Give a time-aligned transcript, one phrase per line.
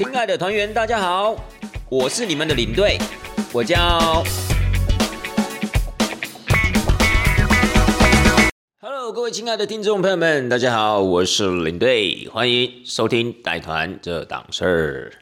[0.00, 1.36] 亲爱的团员，大家好，
[1.90, 2.96] 我是你们的领队，
[3.52, 4.24] 我叫。
[8.80, 15.12] Hello，各位亲爱的听众朋友们，大家好，我是领队，欢迎收听带团这档事儿。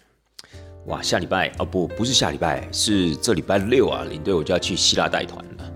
[0.87, 5.73] 哇，下礼拜哦不，不是下礼拜，是这礼拜六啊，领队我就要去希腊带团了。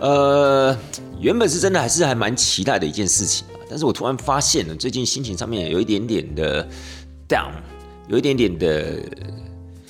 [0.00, 0.76] 呃，
[1.20, 6.68] 原本是真的还是还蛮期待的一件事情啊，但是我突然发现了，最近心情上面有一点点的
[7.28, 7.52] down，
[8.08, 8.98] 有一点点的，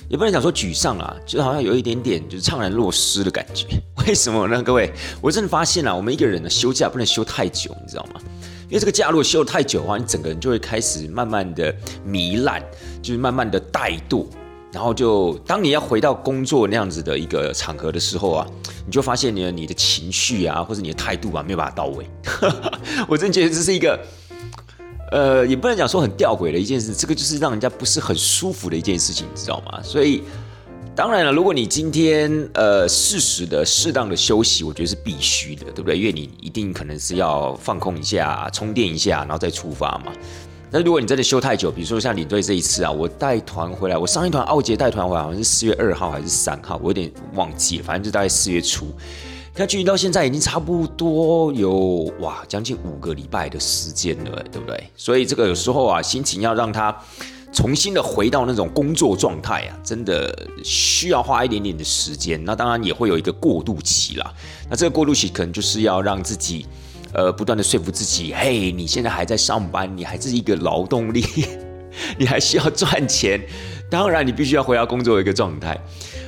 [0.07, 3.67] 也不能讲说沮丧啊，就好像有一点点就是怅然若失的感觉。
[4.07, 4.61] 为什么呢？
[4.63, 4.91] 各位，
[5.21, 8.21] 我真的发现啊，我们一个人呢休假不能休太久，你知道吗？
[8.67, 11.75] 因为这个假如果休太久的话，你整个人就会开始慢慢的
[12.07, 12.63] 糜烂，
[13.01, 14.25] 就是慢慢的怠惰。
[14.71, 18.47] 然后就当你要回到工作那样子的一个场合的时候啊，
[18.85, 22.05] 你就发现你的你的情绪啊，或者你的态度啊，没有办法到位。
[23.07, 23.97] 我真觉得这是一个，
[25.11, 29.79] 呃，也不能讲说很吊诡的一件事，这个就是让人家不是很舒服的一件事情，你知道吗？
[29.83, 30.23] 所以
[30.95, 35.97] 当然了，如果你今天呃适时的、适当的休息，我觉得是必须的，对不对？
[35.97, 40.11] 因为你一定可能是要放空一下、充电一下，然后再出发嘛。
[40.71, 48.87] 那如果你真的休太久，比如说像领队这一次啊，我带团回来，我上一团奥杰带团回来好像是四月二号还是三号，我有点忘记了，反正就大概四月初。
[49.55, 54.89] 看距离到现在已经差不多有哇将近五个礼拜的时间了，对不对？
[54.97, 56.93] 所以这个有时候啊，心情要让他
[57.53, 62.43] 重新的回到那种工作状态啊，真的需要花一点点的时间。
[62.43, 64.33] 那当然也会有一个过渡期啦。
[64.69, 66.65] 那这个过渡期可能就是要让自己。
[67.13, 71.23] 呃，不断的说服自己，嘿，你现在还在上班，你还是一个劳动力，
[72.19, 73.39] 你还需要赚钱，
[73.89, 75.79] 当然你必须要回到工作的一个状态。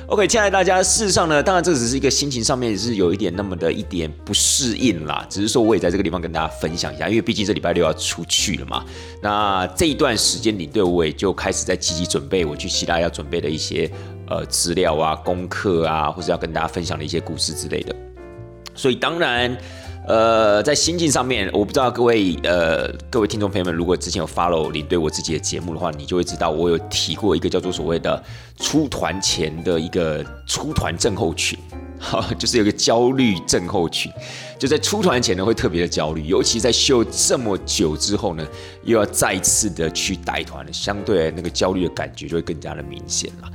[0.06, 8.84] OK，亲爱大家，事实上呢，当然这只是一个心情上面是有一点那么的一点不适应啦，只是说我也在这个地方跟大家分享一下，因为毕竟这礼拜六要出去了嘛。
[9.20, 13.90] 那这一段时间领队我也就开始在积极准备我去希腊要准备的一些
[14.28, 17.94] 呃资料啊、功课啊，或者要跟大家分享的一些故事之类的。
[18.74, 19.54] 所以当然。
[20.08, 28.24] 呃，在心境上面，我不知道各位呃各位听众朋友们，如果之前有 follow 你对我自己的节目的话，你就会知道我有提过一个叫做所谓的
[28.56, 31.58] 出团前的一个出团症候群，
[32.00, 34.10] 哈， 就是有个焦虑症候群，
[34.58, 38.42] 就在出团前呢会特别的焦虑，尤其在秀这么久之后呢，
[38.84, 43.48] 又要再次的去带团，相对那个焦虑的感觉就会更加的明显了。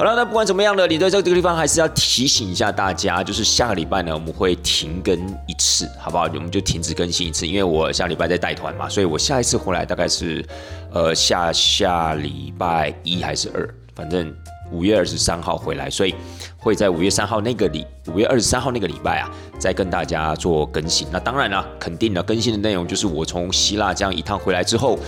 [0.00, 5.14] 好了，那不管怎么样呢，你在这个地方还是要提醒一下大家，就是下个礼拜呢，我们会停更
[5.46, 6.24] 一次，好不好？
[6.24, 10.42] 我们就停止更新一次，因为我下礼拜在带团嘛，所以我下一次回来大概是，
[10.90, 14.34] 呃，下下礼拜一还是二，反正
[14.72, 16.14] 五月二十三号回来，所以
[16.56, 21.06] 会在五月三号那个礼，五月二十三号那个礼拜啊，再跟大家做更新。
[21.12, 24.98] 那当然了，肯定的更新的内容就是我从希腊这样一趟回来之后，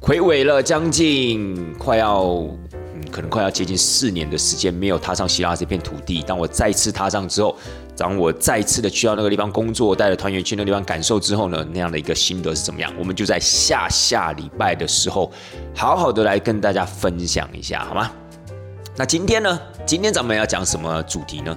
[0.00, 2.44] 回违了将近快要。
[3.14, 6.20] 可能快要接近四年的时间没有踏上希腊这片土地。
[6.26, 7.56] 当我再次踏上之后，
[7.96, 12.92] 当我再次的去到那个地方工作，带着团员去那个地方感受之后呢，那样的一个心得是怎么样？
[12.98, 15.30] 我们就在下下礼拜的时候，
[15.76, 18.10] 好好的来跟大家分享一下，好吗？
[18.96, 19.60] 那今天呢？
[19.86, 21.56] 今天咱们要讲什么主题呢？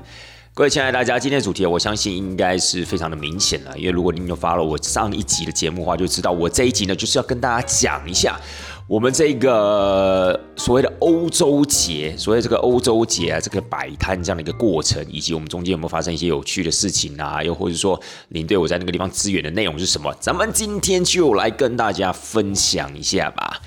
[0.53, 8.39] 各位亲爱的大家，今天的主题我相信应该是非常的明显了，因为如果您有发了我上一集的节目的话，就知道我这一集呢就是要跟大家讲一下。
[8.87, 17.43] 我们这个所谓的欧洲节，所谓这个欧洲节啊，这个摆摊这样的一个过程，以及我们中间有没有发生一些有趣的事情啊？
[17.43, 20.15] 又或者说，您对我在那个地方支援的内容是什么？
[20.21, 23.61] 咱们今天就来跟大家分享一下吧。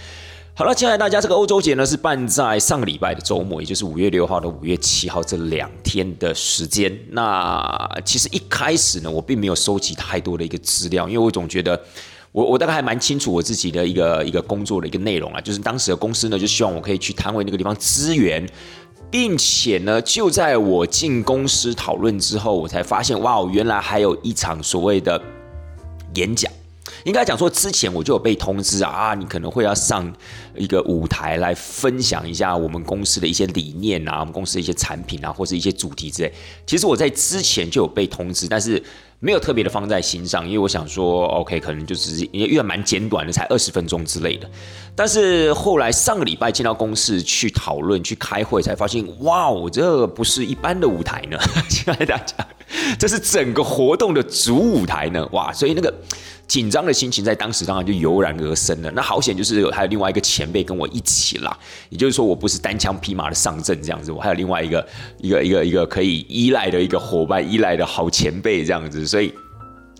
[0.55, 6.99] 好了，亲爱的大家，这个欧洲节呢是办在上个礼拜的周末，也就是五月六号到五月七号这两天的时间。
[7.11, 11.79] 那其实一开始呢，我并没有收集太多的一个资料，因为我总觉得。
[12.33, 18.49] 我我大概还蛮清楚我自己的一个一个工作的一个内容啊，就是当时的公司呢就希望我可以去摊位那个地方支援，
[19.11, 25.21] 并且呢就在我进公司讨论之后，我才发现哇，原来还有一场所谓的
[26.15, 26.51] 演讲。
[27.05, 30.13] 应该讲说，之前我就有被通知啊，你可能会要上
[30.55, 36.33] 一个舞台来分享一下我们公司的一些理念啊，我们公司的一些产品啊，或者一些主题之类。
[36.67, 38.83] 其实我在之前就有被通知，但是
[39.19, 44.49] 没有特别的放在心上，因为我想说，OK，可能就是因为因为蛮简短的，才二十分钟之类的。
[44.95, 51.39] 但是后来上个礼拜进到公司去讨论、去开会，才发现，哇，我这不是一般的舞台呢，
[51.69, 52.35] 亲爱的大家，
[52.99, 55.93] 这是整个活动的主舞台呢，哇，所以那个。
[56.51, 58.91] 紧张的心情在当时当然就油然而生了。
[58.91, 61.57] 那好险，就是有还有另外一个前辈跟我一起啦，
[61.91, 64.85] 也就是说我不是单枪匹马的上阵这样子，我还有另外一个
[65.21, 69.33] 一个一个一个可以依赖的一个伙伴，依赖的好前辈这样子，所以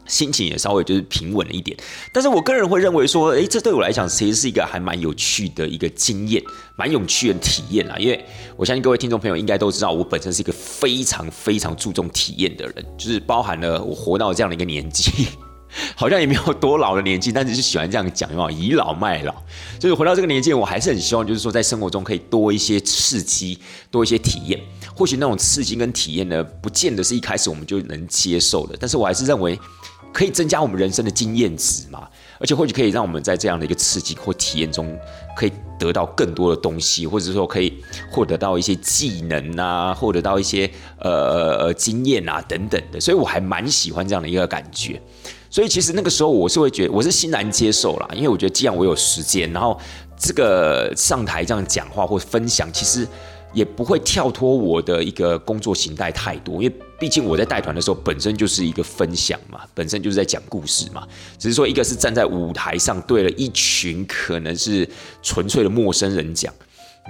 [0.09, 1.77] 心情也稍微就是平稳了一点。
[2.13, 6.43] 但是我个人会认为说，诶，这对我来讲其实是一个还蛮有趣的一个经验，
[6.75, 7.95] 蛮有趣的体验啦。
[7.97, 8.25] 因为
[8.57, 15.29] 我相信各位听众朋友应该都知道，我本身是一个非常非常注重体验的人，就是包含了我活到这样的一个年纪。
[15.95, 19.35] 好像也没有多老的年纪，但只是喜欢这样讲嘛，倚老卖老。
[19.79, 23.59] 就是回到这个年纪，我还是很希望，就是说在生活中可以多一些刺激，
[23.91, 24.61] 多一些体验。
[24.95, 29.59] 或许那种刺激跟体验呢，不见得是一开始我们就能接受的，但是我还是认为
[30.13, 32.07] 可以增加我们人生的经验值嘛。
[32.39, 34.99] 而且或许可以让我们在这样的一个刺激或体验中，
[35.37, 43.01] 可以得到更多的东西，或者说可以获得到一些技能啊，获得到一些呃呃经验啊等等的。
[43.01, 45.01] 所以我还蛮喜欢这样的一个感觉。
[45.51, 49.77] 所以其实那个时候我是会觉得我是欣然接受啦，因为我觉得既然我有时间，然后
[50.17, 53.07] 这个上台这样讲话或分享，其实
[53.53, 61.05] 也不会跳脱我的一个工作形态太多，因为毕竟我在带团的时候本身就是一个分享嘛，本身就是在讲故事嘛，
[61.37, 64.89] 只是说一个是站在舞台上对了一群可能是
[65.21, 66.55] 纯粹的陌生人讲，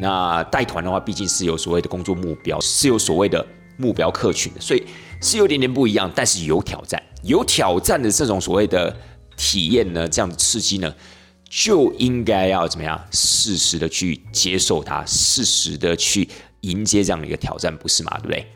[0.00, 3.44] 那带团的话毕竟是有所谓的工作目标，是有所谓的
[3.76, 4.82] 目标客群的，所以
[5.20, 7.02] 是有点点不一样，但是有挑战。
[7.22, 8.94] 有挑战的这种所谓的
[9.36, 10.94] 体验呢，这样的刺激呢，
[11.48, 13.00] 就应该要怎么样？
[13.10, 16.28] 适时的去接受它，适时的去
[16.60, 18.16] 迎接这样的一个挑战，不是吗？
[18.18, 18.46] 对不对？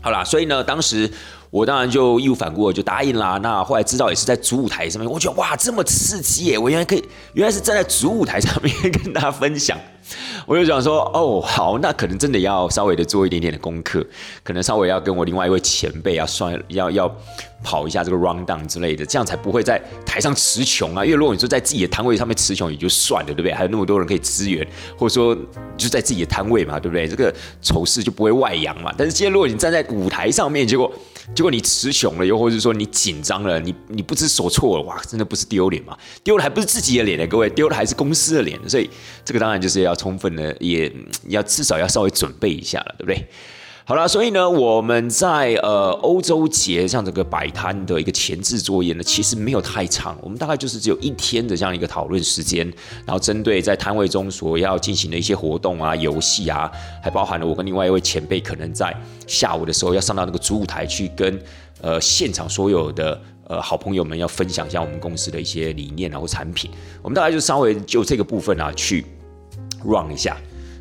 [0.00, 1.10] 好啦，所以呢，当时
[1.50, 3.38] 我当然就义无反顾的就答应啦。
[3.42, 6.58] 那后来知道也是在主舞台上面，我觉得哇，这么刺激耶！
[6.58, 9.76] 我原来可以，原来是站在主舞台上面跟大家分享。
[10.46, 14.06] 我就想说，哦，好，那可能真的要稍微的做一点点的功课，
[14.44, 17.16] 可能稍微要跟我另外一位前辈要算，要要
[17.66, 21.04] 跑一下这个 round down 之类的，这样才不会在台上词穷啊。
[21.04, 23.52] 因为如果你说在自己的摊位上面词穷也就算了，对不对？
[23.52, 24.64] 还有那么多人可以支援，
[24.96, 25.36] 或者说
[25.76, 27.08] 就在自己的摊位嘛，对不对？
[27.08, 28.94] 这个丑事就不会外扬嘛。
[28.96, 30.92] 但是今天如果你站在舞台上面，结果
[31.34, 35.98] 结果你词穷了，又或者说你紧张了，你你不知所措了，哇，真的不是丢脸嘛？
[36.22, 38.56] 丢了还不是自己的脸呢，各位，丢了还是公司的脸。
[38.68, 38.88] 所以
[39.24, 40.92] 这个当然就是要充分的，也
[41.26, 43.26] 要至少要稍微准备一下了，对不对？
[43.88, 52.66] 好了，所以呢，我们在呃欧洲节像这个摆摊的一个前置作业呢，其实没有太长，我们大概就是只有一天的这样一个讨论时间，
[53.04, 56.68] 然后针对在摊位中所要进行的一些活动啊、游戏啊，
[57.00, 58.92] 还包含了我跟另外一位前辈可能在
[59.28, 61.40] 下午的时候要上到那个主舞台去跟
[61.80, 63.16] 呃现场所有的
[63.46, 66.68] 呃好朋友们要分享一下我们公司的一些理念啊或产品，
[67.02, 69.06] 我们大概就稍微就这个部分啊去
[69.84, 70.36] run 一下。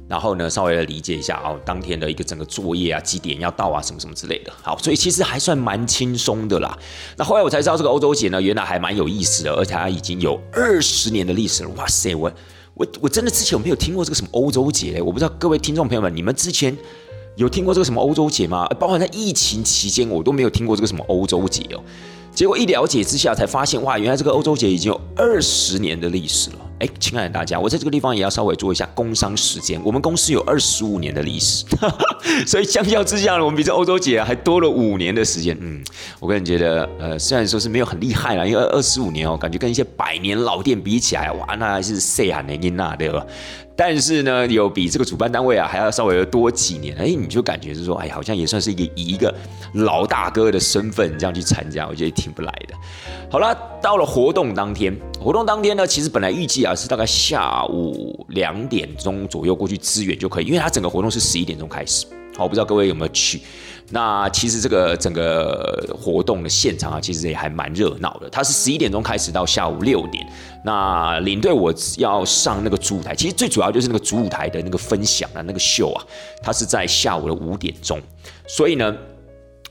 [0.07, 4.53] 然后呢，稍微的理解一下哦，当天的一个整个作业啊，几点要到啊，什么什么之类的。
[4.61, 6.77] 好，所以其实还算蛮轻松的啦。
[7.17, 11.69] 那后来我才知道，这个欧洲节呢，原来还蛮有意思的，而且它已经有二十年的历史了。
[11.71, 12.31] 哇塞，我
[12.75, 16.77] 我我真的之前我没有听过这个什么欧洲节嘞，我不知道各位听众朋友们，你们之前
[17.35, 18.67] 有听过这个什么欧洲节吗？
[18.79, 21.83] 包括在疫情期间，我都没有听过这个什么欧洲节哦。
[22.33, 26.57] 结果一了解之下，才发现哇，原来这个欧洲节已经有二十年的历史了。
[26.79, 29.81] 哎，亲爱的大家，我在这个地方也要稍微做一下工商时间。
[29.83, 31.63] 我们公司有二十五年的历史，
[32.45, 35.57] 所以相较之下呢，我们比这欧洲姐还多了五年的时间。
[35.61, 35.81] 嗯，
[36.19, 43.25] 我个人觉得，呃，虽然说是没有很厉害啦，因为二十五年哦，感觉跟一些百年老店比起来，哇，那还是谁喊的音呐，对吧？
[43.77, 49.33] 但是呢，有比这个主办单位啊还要稍微多几年，哎，你就感觉是说，哎，好像也算是一个以一个
[49.73, 52.75] 老大哥的身份这样去参加，我觉得挺不来的。
[53.29, 62.05] 好了，到了活动当天，活动当天呢，其实本来预计啊是大概下午两点钟左右过去支援就可以，因为它整个活动是十一点钟开始。
[62.35, 63.39] 好，我不知道各位有没有去。
[63.91, 68.29] 那其实这个整个活动的现场啊，其实也还蛮热闹的。
[68.29, 70.27] 它是十一点钟开始到下午六点。
[70.65, 76.03] 那领队我要上那个主舞台，其实最主要就是那个主舞台的那个分享啊，那个秀啊，
[76.41, 77.99] 它是在下午的五点钟。
[78.47, 78.95] 所以呢。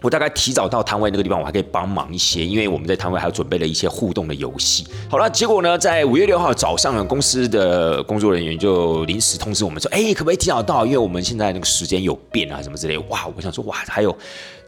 [0.04, 4.86] 我大概提早到摊位那个地方，我还可以帮忙一些，因为我们在摊位还有准备了一些互动的游戏。
[5.08, 10.84] 好了，结果呢，在五月六号早上，公司的工作人员就临时通知我们说：“哎，可不可以提早到？
[10.84, 14.14] 因为我们现在那个时间有变啊，什么之类。”哇，我想说，哇，还有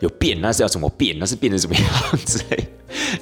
[0.01, 1.15] 有变，那是要怎么变？
[1.19, 1.85] 那是变成什么样
[2.25, 2.67] 之类？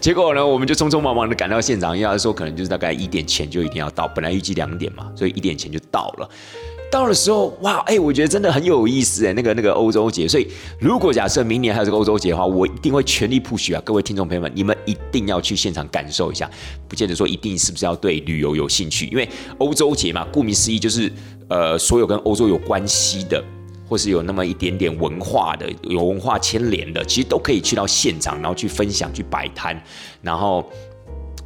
[0.00, 6.30] 结果呢，我们就匆匆忙忙的赶到现场，因为说可能就是大概一点前就一定要到，本来预计两点嘛，所以一点前就到了。
[6.94, 10.46] 到的时候，哇，哎，我觉得真的很有意思哎，那个那个欧洲节，所以
[10.78, 16.48] 如果假设明年还有这个欧洲节的话，我一定会全力 push 啊，各位听众朋友们，你们一定要去现场感受一下，
[16.86, 21.10] 不见得说一定是不是要对旅游有兴趣，因为欧洲节嘛，顾名思义就是
[21.48, 23.42] 呃，所有跟欧洲有关系的，
[23.88, 29.82] 或是有那么一点点文化的，有文化牵连的，其实都可以去到现场，然后去分享，去摆摊，
[30.22, 30.64] 然后。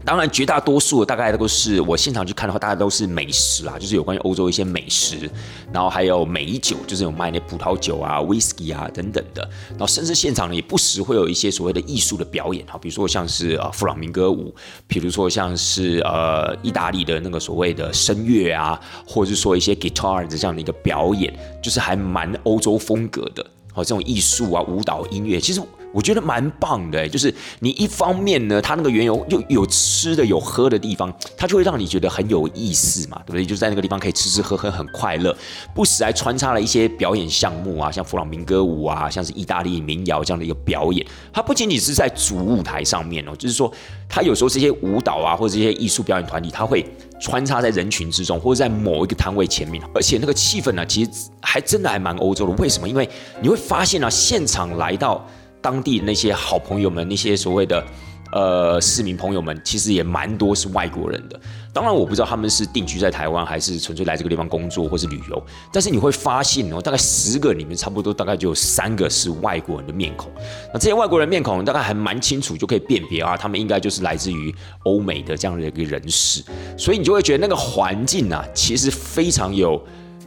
[0.08, 5.30] 当然，绝大多数大概都是我现场去看的话，大家都是美食啦，就是有关于欧洲一些美食，
[5.70, 9.46] 然后还有美酒，就是有卖那葡萄酒啊、whisky 啊等等的。
[9.72, 14.54] 然后甚至现场呢，也不时会有一些所谓的艺术的表演哈，比如说像是呃弗朗明哥舞，
[14.86, 23.44] 比如说像是呃意大利的那个所谓的声乐啊，或者是说一些 guitar 的这样的一个表演，就是还蛮欧洲风格的。
[23.74, 25.60] 哦，这种艺术啊、舞蹈、音乐，其实。
[25.98, 33.44] 我觉得蛮棒的，就是你一方面呢，它那个原油又有吃的有喝的地方，它就会让你觉得很有意思嘛，对不对？
[33.44, 35.36] 就在那个地方可以吃吃喝喝，很快乐。
[35.74, 41.04] 不时还穿插了一些表演项目啊，像弗朗明歌舞啊，像是意大利民谣这样的一个表演。
[41.32, 43.68] 它不仅仅是在主舞台上面哦，就是说，
[44.08, 46.86] 它有时候这些舞蹈啊，或者这些艺术表演团体，它会
[47.20, 51.10] 穿插在人群之中，或者在某一个摊位前面，而且那个气氛呢，其实
[51.42, 52.52] 还真的还蛮欧洲的。
[52.62, 52.88] 为什么？
[52.88, 53.10] 因为
[53.42, 55.26] 你会发现啊，现场来到。
[55.60, 57.84] 当地那些好朋友们，那些所谓的
[58.32, 61.40] 呃市民朋友们，其实也蛮多是外国人的。
[61.72, 65.40] 当然，我不知道他们是定居在台湾，还是纯粹来这个地方工作或是旅游。
[65.72, 70.30] 但是你会发现哦，大概十个里面，差不多大概就有三个是外国人的面孔。
[70.72, 74.52] 那这些外国人面孔，大概还蛮清楚，就可以辨别啊，他们应该就是来自于
[74.84, 76.42] 欧美的这样的一个人士。
[76.76, 79.80] 所以你就会觉得那个环境啊，其实非常有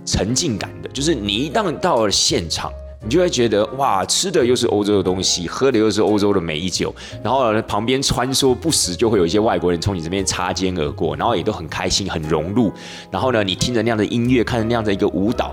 [0.06, 0.90] 沉浸感的。
[0.90, 2.72] 就是你一旦到了现场。
[3.04, 6.94] 你就会觉得哇，吃的又是欧洲的东西，喝的又是欧洲的美酒，
[7.24, 12.72] 然后旁边穿梭不时就会有一些外国人从你这边擦肩而过，然后也都很开心，很融入。
[13.10, 15.52] 然后呢，你听着那样的音乐，看着那样的一个舞蹈，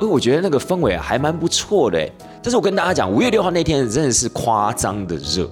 [0.00, 2.10] 哎，我觉得那个氛围还蛮不错的。
[2.42, 5.46] 但是我跟大家讲，五月六号那天真的是夸张的热，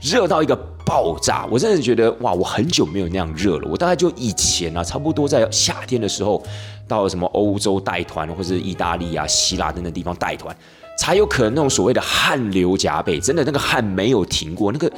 [0.00, 1.46] 热到一个爆炸。
[1.50, 3.68] 我真的觉得哇，我很久没有那样热了。
[3.70, 6.42] 我大概就以前啊，差不多在夏天的时候，
[6.86, 10.56] 到了什么欧洲带团，或者意大利啊、希腊等等地方带团。
[10.98, 14.92] 才有可能那种所谓的汗流浃背，真的那个汗没有停过，那个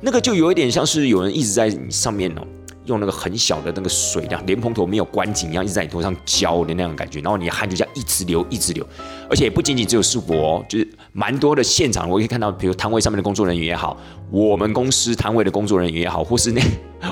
[0.00, 2.42] 那个就有一点像是有人一直在上面哦，
[2.86, 8.86] 用那个很小的那个水，量莲蓬头没有关紧一样，一直在你头上浇的那种感觉，然后你的汗就这样一直流一直流，
[9.30, 13.96] 而且不仅仅只有是我，就是蛮多的现场，我可以看到，比如摊位上面的工作人员也好，
[14.30, 16.60] 我们公司摊位的工作人员也好，或是那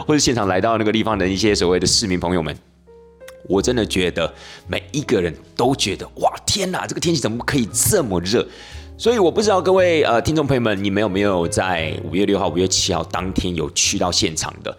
[0.06, 2.54] 或是现场来到那个地方的一些所谓的市民朋友们。
[3.48, 4.32] 我真的觉得
[4.66, 8.46] 每一个人都觉得哇天哪，这个天气怎么可以这么热？
[8.96, 14.76] 所以我不知道各位呃听众朋友们，你们有没有在五月六号、五月七号当天有去到现场的？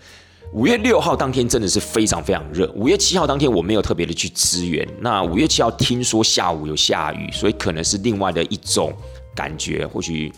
[0.53, 4.87] 五月六号当天真的是非常非常热，五月七号当天我没有特别的去支援。
[5.01, 8.93] 那五月七号听说下午有下雨，所以可能是另外的一种
[9.35, 10.31] 感觉，或许。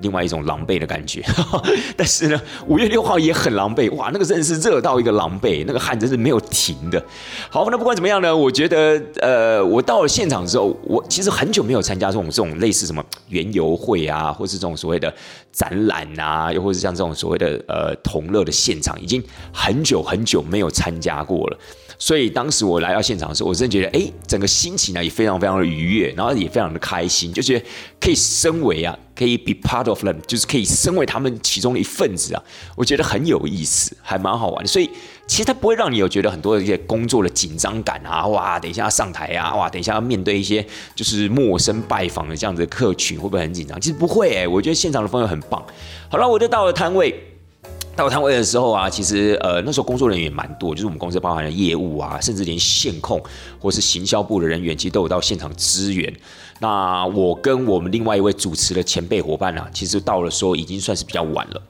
[0.00, 1.22] 另外一种狼狈的感觉，
[1.96, 7.02] 但是呢，五月六号也很狼狈，哇，那个真的是热到一个狼狈，那个汗真是没有停的。
[7.50, 15.12] 好，那不管怎么样呢，我觉得，呃，我到了现场之后，我其实很久没有参加这种这种类似什么园游会啊，或是这种所谓的
[15.52, 21.58] 展览啊，又或是像这种所谓的呃同乐的现场，已经很久很久没有参加过了。
[22.00, 27.64] 所以当时我来到现场的时候，我真的觉得，哎，整个心情呢也非常非常的愉悦，然后也非常的开心，就觉得
[28.00, 32.42] 可以身为啊，可以 be part of them，就是可以身为他们其中的一份子啊，
[32.76, 34.68] 我觉得很有意思，还蛮好玩的。
[34.68, 34.88] 所以
[35.26, 43.80] 其实它不会让你有觉得很多的一些工作的紧张感啊，哇，等一下要上台啊，哇，等一下要面对一些就是陌生拜访的这样子的客群，会不会很紧张？
[43.80, 45.60] 其实不会，哎，我觉得现场的氛围很棒。
[46.08, 47.14] 好了，我就到了摊位。
[47.96, 53.20] 到摊位的时候啊，其实呃那时候工作人员也蛮多，就是我们公司包含了业务啊，甚至连线控
[53.58, 56.14] 或是行销部的人员，其实都有到现场支援。
[56.58, 61.62] 那我跟我们另外一位主持的前辈伙伴啊，其实到了时候已经算是比较晚了。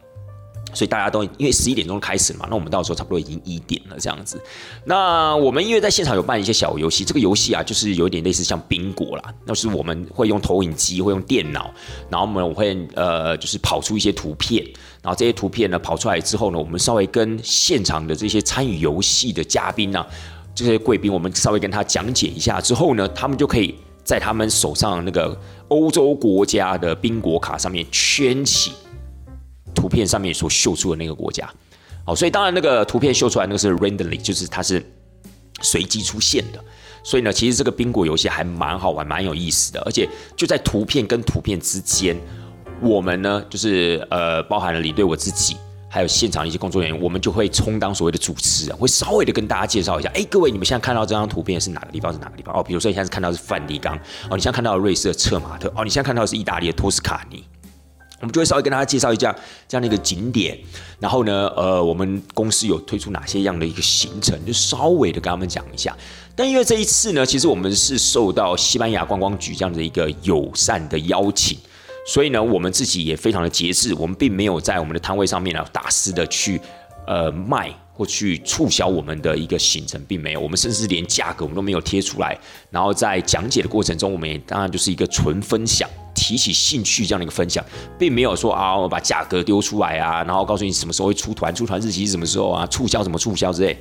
[0.75, 4.39] 所以大家都因为十一点钟开始嘛，那我们到时候差不多已经一点了这样子。
[4.85, 11.71] 那我们因为在现场有办一些小游戏，这个游戏啊就是有点类似像宾果啦，那是我们会用投影机，会用电脑，
[12.11, 14.63] 然后我们会呃就是跑出一些图片，
[15.03, 20.05] 然后这些图片呢跑出来之后呢，我们稍微跟现场的这些参与游戏的嘉宾呢，
[20.55, 23.75] 这些贵宾，我们稍微跟他讲解一下之后呢，他们就可以
[24.09, 25.39] 在他们手上那个
[25.69, 28.73] 欧洲国家的宾果卡上面圈起。
[29.75, 31.49] 图片上面所秀出的那个国家，
[32.05, 34.85] 好，所以当然那个图片秀出来那个是 randomly，就是它是
[35.61, 36.65] 随机出现的。
[37.05, 39.81] 所以呢，其实这个宾果游戏还蛮好玩，蛮有意思的。
[39.83, 42.17] 而且就在图片跟图片之间，
[42.83, 45.57] 我们呢就是呃，包含了你对我自己，
[45.89, 50.11] 还有现场一些工作人员，我们就会充当所谓的主持人，会稍微的跟大家介绍一下。
[50.15, 52.13] 哎，各位，你们现在看到这张图片是哪个地方？
[52.13, 52.55] 是哪个地方？
[52.55, 53.97] 哦，比如说你现在看到是梵蒂冈，
[54.31, 57.43] 哦，你现在看到瑞士的策马特，哦，你现在看到的是意大利的托斯卡尼。
[58.21, 59.33] 我们就会稍微跟大家介绍一下
[59.69, 60.59] 这样的一个景点，
[60.99, 65.97] 然后呢，呃，我们公司有推出哪些样的一个行程，就稍微的跟他们讲一下。
[66.35, 71.57] 但因为这一次呢，其实我们是受到西班牙观光局这样的一个友善的邀请，
[72.09, 76.59] 所以呢，我们自己也非常的节制，我们并没有在我们的摊位上面呢大肆的去
[77.07, 80.41] 呃卖或去促销我们的一个行程，并没有。
[80.41, 82.35] 我们甚至连价格我们都没有贴出来。
[82.71, 87.63] 然后在讲解的过程中，我们也当然就是一个纯分享，提起兴趣这样的一个分享，
[87.99, 93.77] 并没有说啊，我把价格丢出来啊，然后告诉你什么时候会出团，出团日期是什么时候啊，促销什么促销之类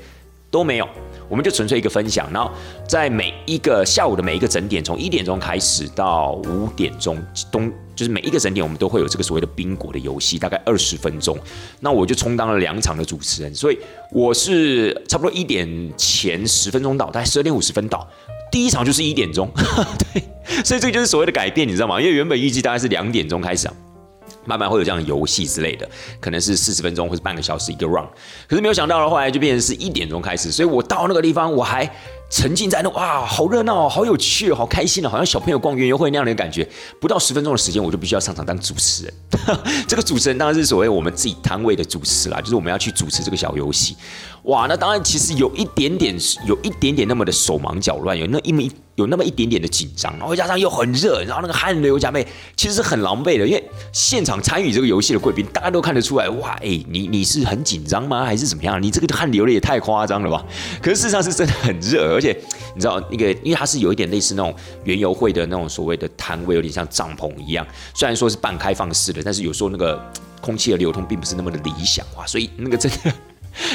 [0.52, 0.90] 都没有。
[1.30, 2.52] 我们就纯粹一个分享，然后
[2.90, 7.18] 在每一个下午的每一个整点，从一点钟开始到五点钟，
[7.50, 11.38] 东就是每一个整点，我们都会有这个所谓的宾果的游戏，大概二十分钟。
[11.80, 13.80] 那我就充当了两场的主持人，所以
[14.12, 18.08] 我是差不多一点前十分钟到，大概十二点五十分到。
[18.52, 19.52] 第一场就是一点钟，
[20.14, 20.24] 对，
[20.64, 22.00] 所以这就是所谓的改变，你知道吗？
[22.00, 23.74] 因为原本预计大概是两点钟开始啊。
[24.46, 25.90] 慢慢会有这样的游戏之类的，
[26.22, 28.08] 可能是四十分钟或者半个小时一个 round
[28.48, 31.90] 可是没有想到的话，就变成是一点钟开始，所以我到那个地方我还。
[32.30, 36.68] 沉浸在那哇，好热闹，好有趣，好开心的，好像小朋友逛园游会那样的感觉。
[37.00, 39.14] 不到十分钟的时间，我就必须要上场当主持人。
[39.88, 43.96] 这个主持人当然是所谓我们自己摊位的主持啦，就是我们要去主持这个小游戏。
[44.44, 53.46] 哇，那当然其实有一点点，有一点点那么的手忙脚乱，有那一米有那么一点点的紧张，然后加上又很热，然后那个汗流浃背，其实是很狼狈的。
[53.46, 58.24] 因为现场参与这个游戏的贵宾，大家都看得出来，哇，哎，你你是很紧张吗？
[58.24, 58.82] 还是怎么样？
[58.82, 60.46] 你这个汗流的也太夸张了吧？
[60.82, 62.17] 可是事实上是真的很热。
[62.18, 62.36] 而且
[62.76, 67.66] 你知道那个，因为它是有一点类似那种园游会的那种所谓的摊位，有点像帐篷一样。
[67.94, 70.02] 虽然说是半开放式的，但是有时候那个
[70.42, 72.26] 空气的流通并不是那么的理想哇。
[72.26, 73.14] 所以那个真的，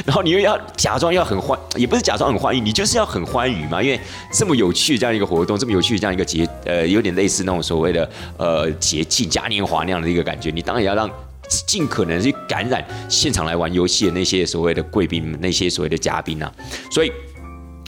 [0.05, 3.83] 然后你又要假装要很欢，也不是假装很欢愉，你就是要很欢愉嘛。
[3.83, 4.01] 因为
[4.33, 11.11] 这么有趣这样一个活动，这么有趣这样一个节，呃，有点类似那种所谓的呃节庆嘉年华那样的一个感觉，你当然要让
[11.67, 16.53] 尽可能去感染现场来玩游戏的那些所谓的贵宾，那些所谓的嘉宾啊。
[16.91, 17.13] 所以。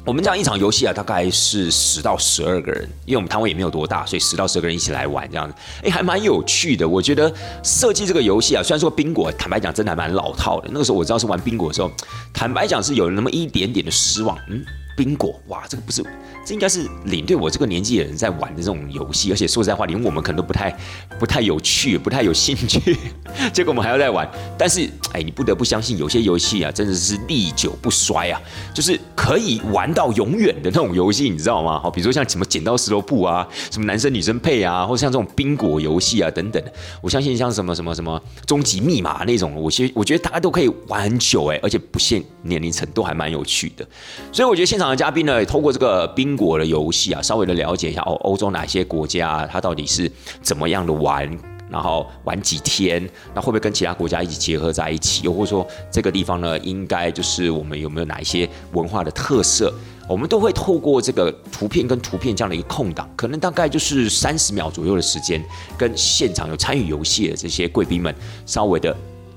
[0.06, 6.86] 我们这样一场游戏啊，大概是十到十二个人，因为我们摊位也没有多大，所以十到十二个人一起来玩这样子，哎，还蛮有趣的。
[6.86, 7.32] 我觉得
[7.62, 10.68] 设计这个游戏啊，虽然说宾果，坦白讲真的还蛮老套的。
[10.70, 11.90] 那个时候我知道是玩宾果的时候，
[12.34, 14.36] 坦白讲是有那么一点点的失望。
[14.50, 14.62] 嗯，
[14.96, 16.02] 宾果，哇，这个不是。
[16.46, 20.70] 这应该是领队我这个年纪的人在玩的这种游戏，而且说实在话，连我们可能都不太、
[21.18, 22.96] 不太有趣、不太有兴趣。
[23.52, 28.40] 结果我们还要再玩，但是哎，你不得不相信，有些游戏啊，真的是历久不衰啊，
[28.74, 31.80] 就是可以玩到永远的那种游戏，你知道吗？
[31.80, 36.62] 好，比如说像什么剪刀石头布啊，什么男生女生配啊，或者像这种宾果游戏啊等等，
[37.00, 43.86] 我相信像什么什么什么终极密码那种，我其实我觉得大家都可以玩很久哎，而且不限年龄层，都还蛮有趣的。
[44.30, 46.34] 所以我觉得现场的嘉宾呢，透过这个宾。
[46.36, 50.10] 果的游戏啊，稍微的了解一下哦，欧洲哪些国家它到底是
[50.42, 51.30] 怎么样的玩，
[51.70, 55.22] 然后玩几天，那会不会跟其他国家一起结合在一起？
[55.22, 59.72] 又或者说这个地方呢，应该就是我们有没有哪一些文化的特色？
[60.08, 65.40] 我们都会透过这个图片跟图片这样的一个空档，可能大概就是三十秒左右的时间，
[65.78, 68.12] 跟现场有参与游戏的这些贵宾们
[68.44, 68.96] 稍微的。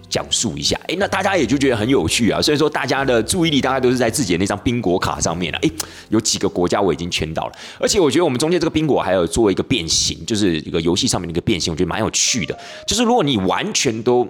[0.09, 2.41] 讲述一下，哎，那大家也就觉得很有趣啊。
[2.41, 5.59] 所以说，大家的注意力大概都是在自己的那张宾果卡上面了。
[5.61, 5.69] 哎，
[6.09, 12.57] 有几个国家我已经圈到了，而且我觉得我们中间这个宾果还有做一个变形，就是一个游戏上面的一个变形，我觉得蛮有趣的。
[12.85, 14.27] 就是如果你完全都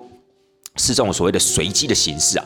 [0.76, 2.46] 是这种所谓的随机的形式啊。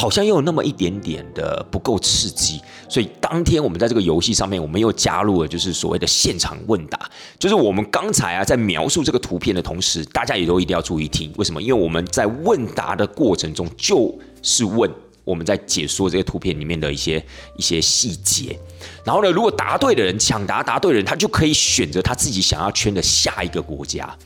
[0.00, 2.58] 好像又有那么一点点的不够刺激，
[2.88, 6.98] 所以当天我们在这个游戏上面，我们又加入了就是所谓的现场问答，
[7.38, 11.60] 就是我们刚才啊在描述这个图片的同时，大家也都一定要注意听，为什么？
[11.60, 14.90] 因为我们在问答的过程中，就是问
[15.22, 17.22] 我们在解说这些图片里面的一些
[17.58, 18.58] 一些细节，
[19.04, 24.16] 然后呢，如果答对的人抢答答对的人，他就可以选择他自己想要圈的下一个国家。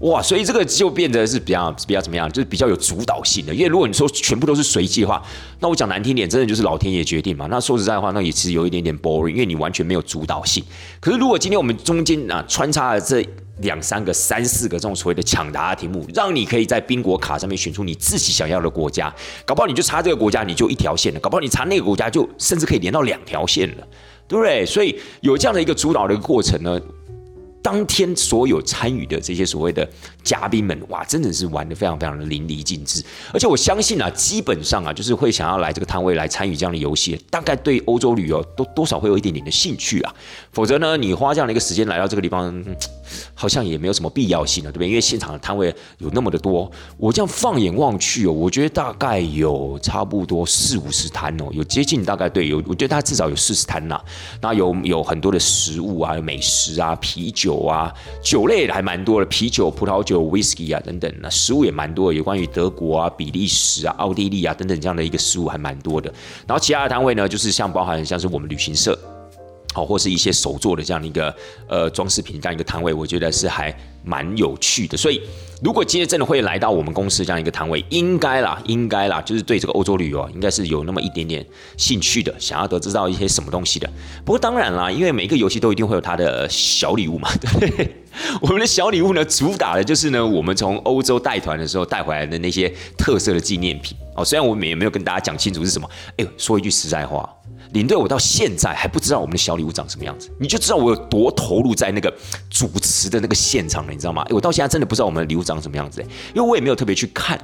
[0.00, 3.54] 哇，所以这个就变得是比较比较怎么样，就是比较有主导性的。
[3.54, 5.22] 因为如果你说全部都是随机的话，
[5.60, 7.46] 那我讲难听点，真的就是老天爷决定嘛。
[7.50, 10.62] 那说实在话，那也其实有一点点 boring，因为你完全没有主导性。
[11.00, 13.26] 可是如果今天我们中间啊穿插了这
[13.60, 19.10] 两三个、三四个这种所谓的抢答题目，让你可以在宾果卡上面选出你自己想要的国家，
[19.46, 23.86] 搞不好你就插这个国家你就一条线了，搞不好你插那个国家就甚至可以连到两条线了，
[24.28, 24.66] 对不对？
[24.66, 26.78] 所以有这样的一个主导的一个过程呢。
[27.66, 29.84] 当天所有参与的这些所谓的
[30.22, 33.02] 嘉宾们，哇，真的是玩的非常非常的淋漓尽致。
[33.34, 40.14] 而且我相信啊，基本上啊，就是会想要来这个摊位来参与这样的游戏，大概对欧洲旅游都多少会有一点点的兴趣啊。
[40.52, 42.64] 否则呢，你花这样的一个时间来到这个地方。
[43.34, 44.88] 好像也没有什么必要性了，对不对？
[44.88, 54.00] 因为现场的摊位有那么的多，我这样放眼望去哦，我觉得大概有差不多四五十摊哦，有接近大概对，有我觉得它至少有四十摊呐。
[54.40, 57.92] 那有有很多的食物啊，美食啊，啤酒啊，
[58.22, 61.12] 酒类还蛮多的，啤酒、葡萄酒、whisky 啊等等。
[61.20, 66.12] 那食物也蛮多的，有关于德国啊、比利时啊、奥地利啊等等这样的一个食物还蛮多的。
[66.46, 68.98] 然后其他的摊位呢，就是像包含像是我们旅行社。
[69.76, 71.34] 好，或是一些手做的这样的一个
[71.68, 73.70] 呃装饰品这样一个摊位，我觉得是还
[74.02, 74.96] 蛮有趣的。
[74.96, 75.20] 所以，
[75.62, 81.44] 如果今天真的会来到我们公司这样一个摊位，应该啦，应该啦，就是对这个欧洲旅游应该是有那么一点点
[81.76, 83.86] 兴趣的，想要得知到一些什么东西的。
[84.24, 87.96] 不过当然啦，因为每个游戏都一定会有它的小礼物嘛， 对不对。
[88.40, 94.24] 我们的小礼物呢，主打的就是呢，我们从欧洲带团的时候带回来的那些特色的纪念品哦。
[94.24, 95.86] 虽然我们也没有跟大家讲清楚是什么，
[96.16, 97.28] 哎呦，说一句实在话。
[97.76, 102.12] 领队，我到现在还不知道我们的小礼物长什么样子，你就知道我有多投入在那个
[102.48, 104.24] 主持的那个现场了，你知道吗？
[104.30, 106.00] 我到现在真的不知道我们的礼物长什么样子，
[106.34, 107.38] 因为我也没有特别去看，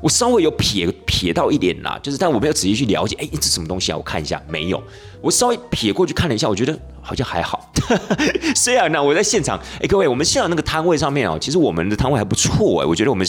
[0.00, 3.96] 我稍微有瞥瞥到一点啦，就是但我没有仔细去了解，哎，这什么东西啊？
[3.96, 4.82] 我看一下，没有，
[5.20, 7.70] 我稍微瞥过去看了一下，我觉得好像还好。
[8.54, 13.26] 虽然呢，我在现场，哎，各位，我们现场那个摊位上面哦，其实我们的摊位还不错哎，我觉得我们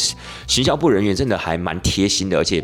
[0.47, 2.63] 行销部人员真的还蛮贴心的，而且。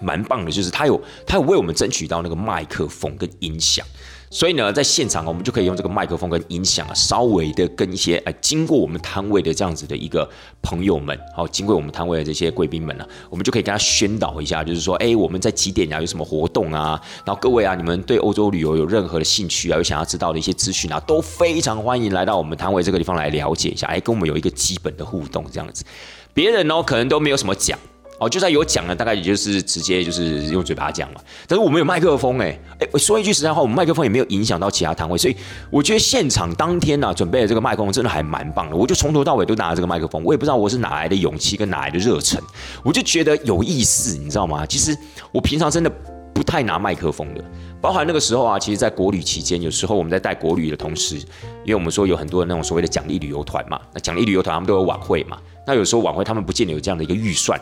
[0.00, 3.86] 蛮棒的，就是他有他有为我们争取到那个麦克风跟音响，
[4.30, 10.28] 所以呢，在现场我们就可以用这个麦克风跟音响啊，稍微的跟一些哎经过我们摊位的这样子的一个
[10.62, 17.00] 朋友们，好，经过我们摊位的这些贵宾们呢，我们就可以跟他宣导一下，就是说，哎，我们在几点呀，有什么活动啊？
[17.24, 25.84] 然后各位啊，你们对欧洲旅游有任何的兴趣啊，有想要知道的一些资讯啊，都非常欢迎来到我们摊位这个地方来了解一下，哎，跟我们有一个基本的互动这样子。
[26.32, 27.78] 别人呢，可能都没有什么讲。
[28.20, 31.20] 哦，就算有讲了，大概也就是直接就是用嘴巴讲嘛。
[31.48, 35.36] 但是我们有麦克风，哎哎，我说一句实在话，我们麦克风也没有影响到其他摊位，所以
[35.68, 38.76] 我觉得现场当天呢准备的这个麦克风真的还蛮棒的。
[38.76, 42.40] 我就从头到尾都拿着这个麦克风，我也不知道我是哪来的勇气跟哪来的热忱，
[42.84, 44.64] 我就觉得有意思，你知道吗？
[44.64, 44.96] 其实
[45.32, 45.90] 我平常真的
[46.32, 47.44] 不太拿麦克风的，
[47.80, 51.16] 包含那个时候啊，其实，在国旅期间，有时候我们在带国旅的同时，
[51.64, 57.60] 因为我们说有很多的那种所谓的奖励旅游团嘛，那奖励旅游团他们都有晚会嘛，那有时候晚会他们不见得有这样的一个预算。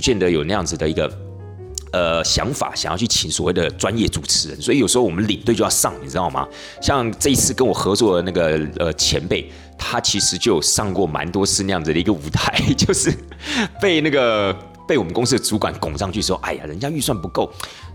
[0.00, 1.12] 不见得有那样子的一个
[1.92, 6.48] 呃想法，想要去请所谓的专业主持人，所以有时候我们领队就要上，你知道吗？
[6.80, 13.12] 像这一次跟我合作的那个呃前辈，他其实就上过蛮多次那样子的一个舞台， 就是
[13.78, 14.56] 被那个。
[14.90, 17.48] 被我们公司的主管拱上去说：“哎呀，人家预算不够，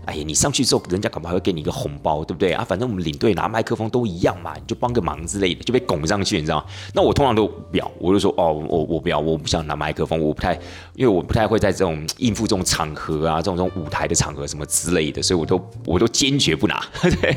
[0.06, 2.64] 哎呀，你上去之后，人家搞不好会给你一个红包，对不对啊？
[2.64, 6.64] 反正我们领队拿麦克风都一样嘛，你就帮个忙之类的，就被拱上去，你知道吗？
[6.94, 10.54] 那我通常都表，我就说哦，我我不要，我不想拿麦克风，我不太，
[10.94, 16.82] 因为我不太会在这种应付这种场合啊，这种这种舞台的场合什么之类的，所以我都我都坚决不拿。
[17.20, 17.36] 对，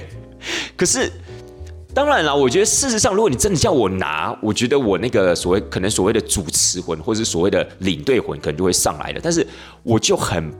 [0.77, 1.11] 可是。”
[1.91, 9.19] 当然了，我觉得事实上，如果你真的叫我拿，我觉得我那个所谓可能所谓的主持魂，或者是所谓的领队魂，可能就会上来了。
[9.21, 9.45] 但是
[9.81, 10.53] 我就很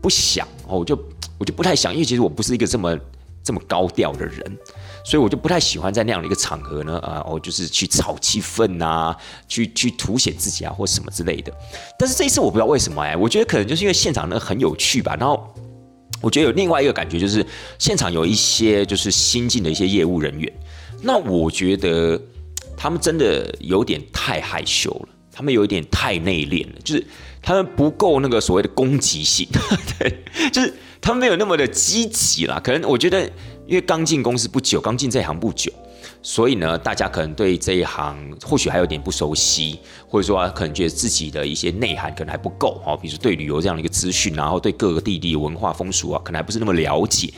[0.00, 0.98] 不想哦，我就
[1.38, 2.98] 我就不太想，因为其实我不是一个这么
[3.44, 4.58] 这么高调的人，
[5.04, 9.14] 所以我就不太喜欢在那样的一个场合呢，啊，我就是去炒气氛啊，
[9.46, 11.52] 去去凸显自己啊，或什么之类的。
[11.98, 15.46] 但是这一次我不知道为什么哎，我觉得可能就是因为现场呢很有趣吧，然后
[16.22, 17.46] 我觉得有另外一个感觉就是
[17.78, 20.50] 现场有一些就是新进的一些业务人员。
[21.02, 22.20] 那我觉得
[22.76, 27.06] 他们真的有点太害羞了，他们有一点太内敛了，就是
[27.42, 29.48] 他们不够那个所谓的攻击性，
[29.98, 32.60] 对，就是他们没有那么的积极啦。
[32.62, 33.24] 可能我觉得，
[33.66, 35.72] 因为刚进公司不久，刚进这行不久，
[36.22, 47.32] 所以呢，大家可能对这一行或许还有点不熟悉，或者说可能觉得自己的一些内涵可能还不够哦，比如说对旅游这样的一个资讯，然后对各个地地文化风俗啊，可能还不是那么了解。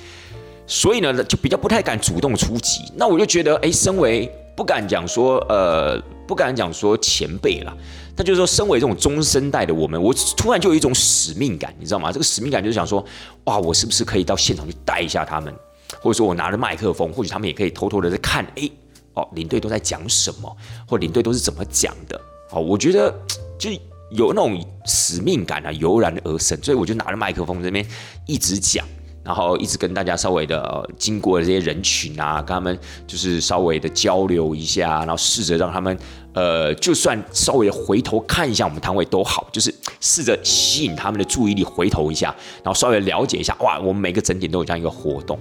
[0.67, 2.83] 所以呢，就比较不太敢主动出击。
[2.97, 7.77] 那我就觉得，哎，身为不敢讲说，呃，不敢讲说前辈了。
[8.17, 12.13] 那就是说，身为这种中生代的我们，我突然就有一种使命感，你知道吗？
[12.13, 13.05] 这个使命感就是想说，
[13.45, 15.53] 哇，我是不是可以到现场去带一下他们？
[16.01, 18.71] 或者说我拿着麦克风，或许他们也可以偷偷的在看，哎，
[19.15, 22.21] 哦，领队都在讲什么，或领队都是怎么讲的？
[22.51, 23.13] 哦，我觉得
[23.59, 23.71] 就
[24.11, 26.59] 有那种使命感啊，油然而生。
[26.63, 27.87] 所以我就拿着麦克风这边
[28.27, 28.87] 一直讲。
[29.25, 35.97] 然后一直跟大家稍微的经过这些人群啊，跟他们就是稍微的交流一下，然后试着让他们
[36.35, 45.39] 呃，就算稍微的回头看一下我们摊位都好，就是试着吸引他们的注意力，回头一下，然后稍微了解一下，哇，我们每个整点都有这样一个活动。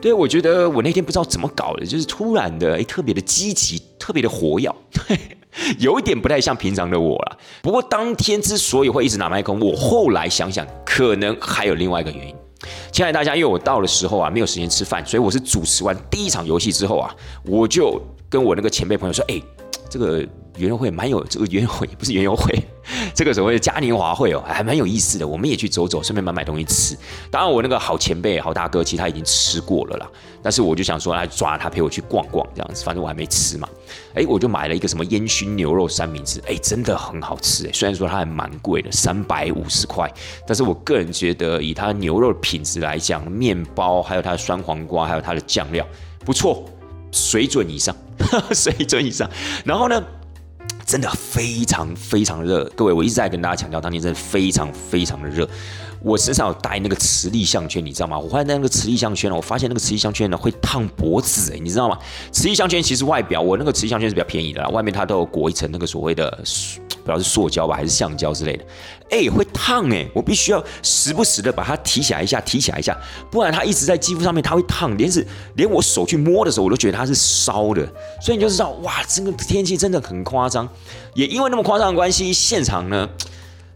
[0.00, 5.16] 对，我觉得我那天不知道怎么搞的，就是突然的哎，特别的积极，特别的活跃，对，
[5.78, 7.38] 有一点不太像平常的我了。
[7.62, 12.34] 不过当天之所以会一直拿麦克风，我后来想想，可能还有另外一个原因。
[12.90, 19.40] 亲爱的大家，因为我到的时候啊，没有时间吃饭，所以我是主持完第一场游戏之后啊，我就跟我那个前辈朋友说：“哎，
[19.92, 20.20] 这个
[20.56, 22.50] 园游会蛮有，这个园游会 不是园游会，
[23.14, 25.28] 这个所谓的嘉年华会哦，还蛮有意思的。
[25.28, 26.96] 我们也去走走，顺便买买东西吃。
[27.30, 30.10] 当然，我那个好前辈、好大哥，其实他已经吃过了啦。
[30.42, 33.68] 但是我就想说，来抓他陪我去逛逛，这样子，反正我还没吃嘛。
[34.14, 37.70] 哎，我就买了一个什么烟熏牛肉三明治，哎，真的很好吃哎。
[37.74, 40.10] 虽然说它还蛮贵的，三百五十块，
[40.46, 45.86] 但是我个人觉得，以它牛肉的品质来讲，面包还有它的酸黄瓜，还有它的酱料，
[46.24, 46.64] 不错。
[47.12, 47.94] 水准以上，
[48.52, 49.30] 水准以上。
[49.64, 50.02] 然后呢，
[50.84, 52.64] 真的非常非常热。
[52.74, 55.48] 各位，我一直在跟大家强调，当天真的非常非常的热。
[56.04, 58.18] 我身上有带那个磁力项圈，你知道吗？
[58.18, 61.96] 我发现那个磁力项圈呢，我发现那个磁力项圈呢会烫脖子，哎，你知道吗？
[62.32, 66.42] 磁力项圈其实外表，我那个磁力项圈是比较便宜的，外面它都有裹一层那个所谓的，
[67.02, 68.64] 不知道是塑胶吧还是橡胶之类的，
[69.10, 72.96] 哎，会烫哎，我必须要时不时的把它提起来一下，提起来一下，
[73.30, 77.86] 不然它一直在肌肤上面，它会烫，连是连我手去摸的时候，我都觉得它是烧的，
[78.20, 80.68] 所以你就知道，哇，这个天气真的很夸张，
[81.14, 83.08] 也因为那么夸张的关系，现场呢。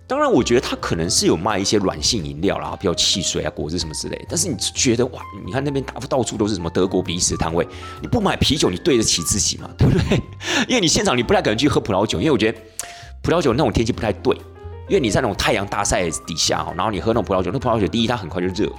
[0.09, 4.27] 当然，我觉得他可能是有卖一些软性饮料啦，比如汽水啊、果汁什么之类。
[4.29, 7.67] 但是你觉得哇，你看那边到到处都是什么德国比利时摊位，
[8.01, 9.69] 你不买啤酒，你对得起自己吗？
[9.77, 10.17] 对不对？
[10.69, 12.59] 因为你现场你不太可能去喝葡萄酒，因为我觉得
[13.27, 14.35] 葡萄酒那种天气不太对。
[14.89, 18.71] 因为你在那种太阳大晒底下，然后你喝那种葡萄酒，那葡萄酒第一它很快就热，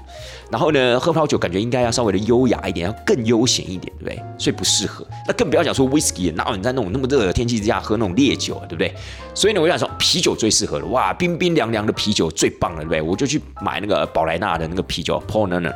[0.49, 4.23] 然后呢，喝葡萄酒感觉应该要稍微的优雅一点，要更悠闲一点，对不对？
[4.37, 5.05] 所以不适合。
[5.27, 8.95] 那更不要讲说 whisky，哪有你在那种那么热的天气之下喝那种烈酒，对不对？
[9.33, 13.01] 所以呢，我想说啤酒最适合了，哇，冰冰凉凉的啤酒最棒了，对不对？
[13.01, 15.75] 我就去买那个宝莱纳的那个啤酒 p a u l n e r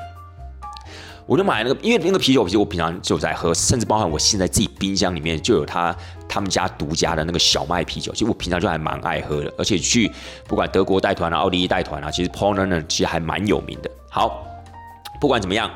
[1.26, 5.96] 我就买那个，因为那个啤酒，其实我平常就在喝，甚至包含我现在自己冰箱里面就有他
[6.28, 9.54] 他们家独家的那个小麦啤酒，其实我平常就还蛮爱喝的。
[9.58, 10.12] 而且去
[10.48, 13.90] 不管德国带团啊、奥地利带团啊，其实 p o r n e r 其实还蛮有名的。
[14.10, 14.46] 好，
[15.20, 15.70] 不管怎么样，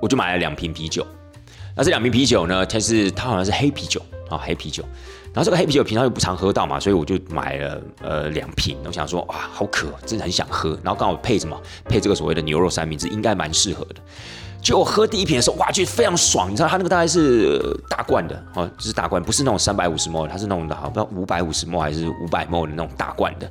[0.00, 1.06] 我就买了两瓶啤酒。
[1.74, 4.82] 那这两瓶啤酒呢，它是它好像是黑啤酒啊，黑啤酒。
[5.32, 8.76] 然后这个黑啤酒平常又不常喝到嘛，所以我就买了呃两瓶。
[8.86, 10.70] 我想说哇，好渴，真的很想喝。
[10.82, 11.60] 然后刚好配什么？
[11.84, 13.96] 配这个所谓的牛肉三明治，应该蛮适合的。
[14.66, 16.50] 就我喝第一瓶的时候，哇，就非常爽。
[16.50, 23.48] 你知道它那个大概是大罐的哦，就是大罐，不是那种三百五十 ml，它是那种的，好不知道五百五十 ml 还是五百 ml 的那种大罐的，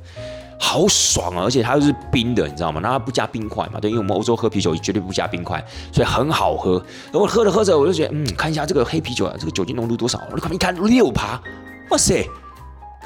[0.60, 1.42] 好爽啊！
[1.42, 2.80] 而且它又是冰的，你知道吗？
[2.82, 3.80] 那它不加冰块嘛？
[3.80, 6.74] 对，因为我们欧洲喝啤酒绝对不加冰块，所以很好喝。
[7.10, 10.20] 然后喝着喝着，我就觉得，嗯，看一下这个黑啤酒啊，这个酒精浓度多少？
[10.30, 11.40] 我看一看，六趴，
[11.88, 12.28] 哇塞！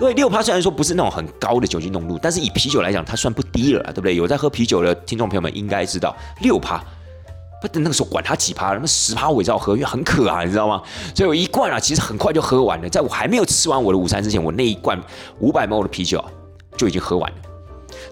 [0.01, 4.17] 各位，六趴虽然说不是那种很高的酒精浓度，但是以啤酒来讲，它算不低了，对不对？
[4.17, 6.83] 有在喝啤酒的听众朋友们应该知道，六趴。
[7.61, 10.83] 不，那个时候管他几趴，那十趴我也要喝，因为很渴啊，你知道吗？
[11.15, 12.89] 所以我一罐啊，其实很快就喝完了。
[12.89, 14.99] 在我还没有吃完我的午餐之前，我那一罐
[15.41, 16.31] 五百 ml 的啤酒啊
[16.77, 17.37] 就已经喝完了。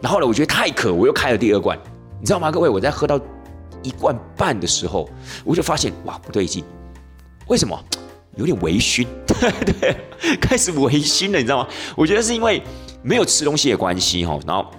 [0.03, 1.79] 然后呢，我觉得太渴，我又开了第二罐，
[2.21, 2.51] 你知道吗？
[2.51, 3.19] 各位，我在喝到
[3.83, 5.09] 一罐半的时候，
[5.45, 6.63] 我就发现哇不对劲，
[7.47, 7.79] 为什么？
[8.37, 11.69] 有点微醺，对 对，开始微醺了，你知道吗？
[11.97, 12.63] 我觉得是因为
[13.03, 14.71] 没有吃东西的关系哈，然后。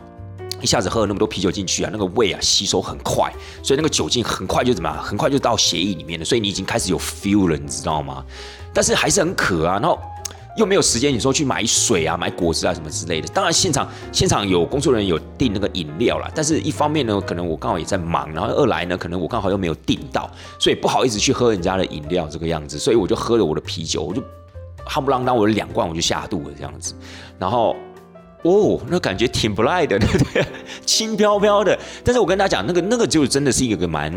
[0.62, 3.32] 一下子喝了那么多啤酒进去啊，那个胃啊吸收很快，
[3.64, 8.24] 所以那个酒精很快就怎么样，很快就到血液里面了，所以你已经开始有 feel 了，你知道吗？
[8.74, 10.00] 但是还是很渴啊，然后
[10.58, 13.28] 又没有时间，你说去买水啊、买果汁啊什么之类的。
[13.30, 24.22] 当然现场现场有工作人员有订那个饮料啦，但是一方面呢，可能我刚好也在忙，然后二来呢，可能我刚好又没有订到，所以不好意思去喝人家的饮料这个样子，所以我就喝了我的啤酒，我就
[24.86, 26.94] 夯不啷当我的两罐我就下肚了这样子，
[27.38, 27.76] 然后。
[28.44, 30.46] 哦，那感觉挺不赖的，对不对？
[30.86, 31.78] 轻飘飘的。
[32.04, 34.14] 但是我跟他讲，那个那个就真的是一个蛮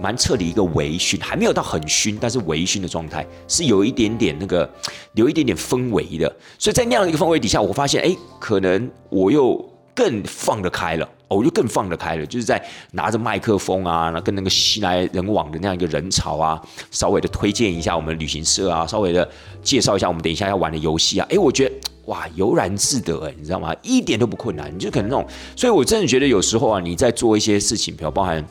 [0.00, 4.68] 蛮彻底一个微醺，还没有到很熏，但是微醺的状态是有一点点那个
[5.14, 6.32] 有一点点氛围的。
[6.58, 9.56] 所以在那样的一个氛围底下，我发现哎，可能我又
[9.94, 12.62] 更放得开了，我就更放得开了，就是在
[12.92, 16.60] 拿着麦克风啊，跟那个熙来人往的那样一个人潮啊，
[16.90, 19.28] 稍微的推荐一下我们旅行社啊，稍微的
[19.62, 21.74] 介绍一下我们等一下要玩的游戏啊，哎，我觉得。
[22.06, 23.74] 哇，悠然自得哎，你知道吗？
[23.82, 28.46] 一点都不困难，你就可能那种，所以我真的觉得有时候啊，你在做一些事情，比如包含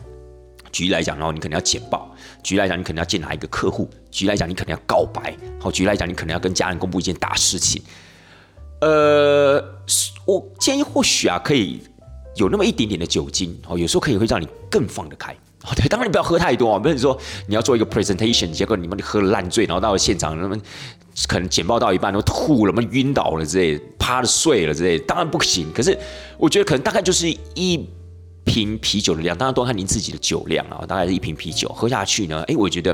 [0.73, 2.01] 举例来讲，然后你可能要简报；
[2.43, 7.81] 举例来讲，你可能要见哪一个客户；举例来讲，你可能要告白；好，举例来讲，你可能要跟家人公布一件大事情。
[8.81, 9.63] 呃，
[10.25, 11.79] 我建议或许啊，可以
[12.35, 15.33] 有那么一点点的酒精，哦，有时候可以会让你更放得开。
[15.63, 17.17] 哦，对，当然你不要喝太多啊，比如说
[17.47, 20.57] 你要做一个 presentation，结果你们喝了烂醉，然后到了现场，那么。
[21.29, 25.71] 可能简报到一半都吐了嘛，晕倒了之类，趴着睡了之类，当然不行。
[25.73, 25.97] 可是
[26.37, 27.87] 我觉得可能大概就是一
[28.43, 30.83] 瓶啤酒的量，当然多看您自己的酒量啊。
[30.85, 32.93] 大概是一瓶啤酒喝下去呢，哎，我觉得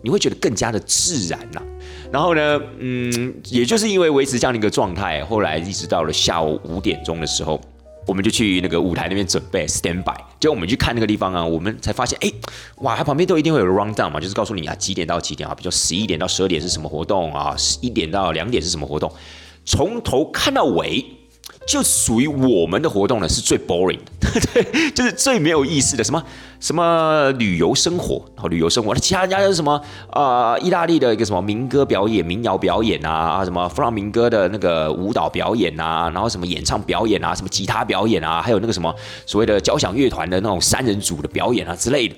[0.00, 1.62] 你会觉得更加的自然呐。
[2.10, 7.60] 然后呢，嗯，也就是因为维持这样的一个状态，后来一直到了下午五点钟的时候。
[8.06, 12.30] 我们就去那个舞台那边准备 stand by，结果我们去看那个地方啊，我们才发现，哎，
[12.76, 19.12] 哇，它旁边都一定会有 round down 嘛，就是告诉你啊几点到几点啊，比如说十一点到十二点是什么活动啊，十一点到两点是什么活动，
[19.64, 21.04] 从头看到尾。
[21.66, 26.02] 就属于我们的活动呢，是最 boring 的， 对，就是最没有意思的。
[26.02, 26.22] 什么
[26.58, 30.56] 什么旅游生活，然后旅游生活，其他人家是什么啊？
[30.58, 38.94] 意大利的一个什么民歌表演、民谣表演啊，什么弗朗明哥的那个舞蹈表演啊，然后什么演唱表演啊，什么吉他表演啊，还有那个什么
[39.26, 42.14] 所谓的交响乐团的那种三人组的表演啊之类的，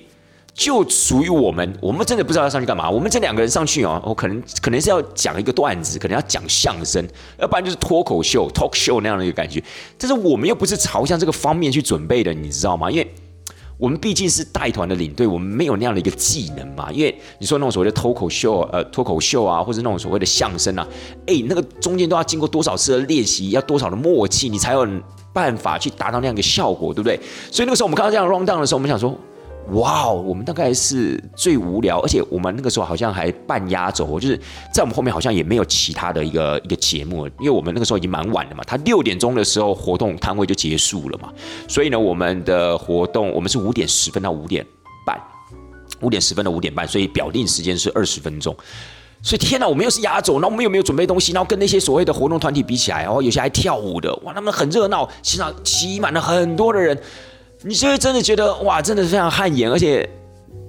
[0.55, 2.89] 就属于我们，我们真的不知道要上去干嘛。
[2.89, 7.05] 我们这两个人上去哦，我可能可能是要讲一个段子，可能要讲相声，
[7.37, 9.61] 要不然就是脱口秀 （talk show） 那样的一个感觉。
[9.97, 12.89] 但是我们又不是朝向这个方面去准备的，你知道吗？
[12.89, 13.13] 因为
[13.77, 16.89] 我们毕竟是带团的领队，我们没有那样的一个技能嘛。
[16.89, 20.87] 因为你说那种所谓的脱口秀，呃，脱口秀啊，或者那种所谓的相声啊，
[21.27, 24.87] 哎，那个中间都要经过多少次的练习，要多少的默契，你才有
[25.33, 27.19] 办法去达到那样一个效果，对不对？
[27.51, 29.13] 所以那个时候我们看到这样 run down 的时候，我们想说。
[29.71, 34.39] 哇哦，我们大概是最无聊，而且我们那个时候好像还半压轴，就是
[34.71, 41.33] 在我们后面好像也没有其他的一个一个节目，因为我们那个时候已经蛮晚的嘛，他六点钟的时候活动摊位就结束了嘛，
[41.67, 44.63] 所以呢，我们的活动我们是五点十分到五点
[45.03, 45.19] 半，
[46.01, 48.55] 五点十分到五点半，所以表定时间是二十分钟，
[49.23, 56.95] 所以天哪，我们又是压轴，那我们又没有准备东西，然后跟那些所谓的活动团体比起来，然后有些还跳舞的，哇，他们很热闹，现场挤满了很多的人。
[57.67, 60.07] 你就会真的觉得哇，真的是非常汗颜，而且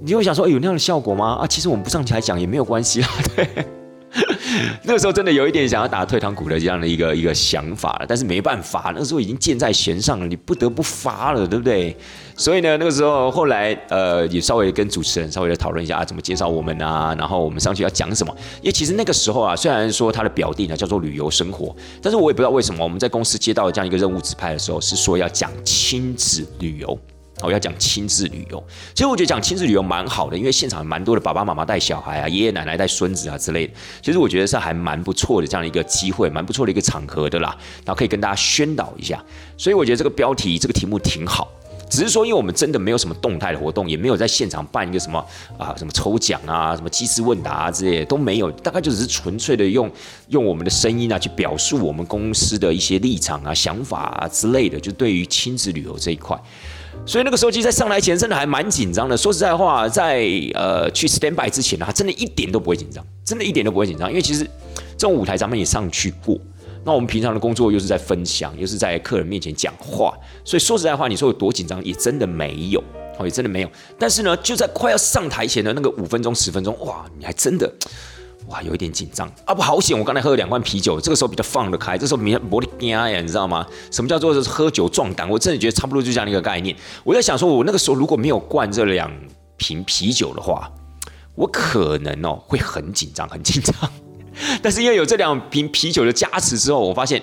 [0.01, 1.35] 你会想说，有那样的效果吗？
[1.43, 3.47] 啊，其实我们不上台讲也没有关系啊，对。
[4.85, 11.97] 那个时候真的有一点想要打退堂鼓的这样的一个一个想法了，但是没办法，那个时候已经箭在弦上了，你不得不发了，对不对？
[12.37, 18.35] 所以呢，那个时候后来呃也稍微跟主持人稍微的讨论一下啊，怎么介绍我们啊，然后我们上去要讲什么？
[18.61, 26.99] 因为其实那个时候啊，虽然说他的表弟呢叫做旅游生活，但是我也不知道为什么我们在公司接到这样一个任务指派的时候，是说要讲亲子旅游。
[27.43, 28.63] 我要讲亲自旅游，
[28.95, 33.75] 其实我觉得讲亲子旅游蛮好的，因为现场蛮多的爸爸妈妈带小孩啊，爷爷奶奶带孙子啊之类的。
[34.01, 37.55] 其实我觉得是还蛮不错的这样一个机会，蛮不错的一个场合的啦。
[37.85, 39.23] 然后可以跟大家宣导一下，
[39.59, 41.47] 所以我觉得这个标题这个题目挺好。
[41.89, 45.25] 只是说，因为我们真的没有什么动态的活动，也没有在现场办一个什么
[45.57, 49.89] 啊什么抽奖啊、什么机智问答啊之类的都没有，大概就只是纯粹的用
[50.31, 56.37] 用我们的声音啊去表述我们公司的一些立场啊、想法啊之类的，就对于亲子旅游这一块。
[57.05, 59.17] 所以那个时候，其实在上台前真的还蛮紧张的。
[59.17, 64.09] 说实在话，在呃去 stand by 之前呢，他真的一点都不会紧张，真的一点都不会紧张。
[64.09, 64.43] 因为其实
[64.97, 66.37] 这种舞台咱们也上去过，
[66.85, 70.13] 那我们平常的工作又是在分享，又是在客人面前讲话，
[70.45, 72.83] 所以说实在话，你说有多紧张，也真的没有，
[73.19, 73.71] 哦，也真的没有。
[73.99, 77.73] 但是呢，就在快要上台前的那个五分钟、十分钟，哇，你还真的。
[78.49, 79.53] 哇，有一点紧张啊！
[79.53, 81.99] 不好险，我刚才喝了两罐啤酒，这个时候比较放得开。
[81.99, 83.67] 这时候没没得惊呀，你知道吗？
[83.91, 85.29] 什么叫做喝酒壮胆？
[85.29, 86.75] 我真的觉得差不多就这样一个概念。
[87.03, 89.11] 我在想说，我那个时候如果没有灌这两
[89.57, 90.71] 瓶啤酒的话，
[91.35, 93.75] 我可能哦会很紧张，很紧张。
[94.63, 97.21] 但是因为有这两瓶啤酒的加持之后，我发现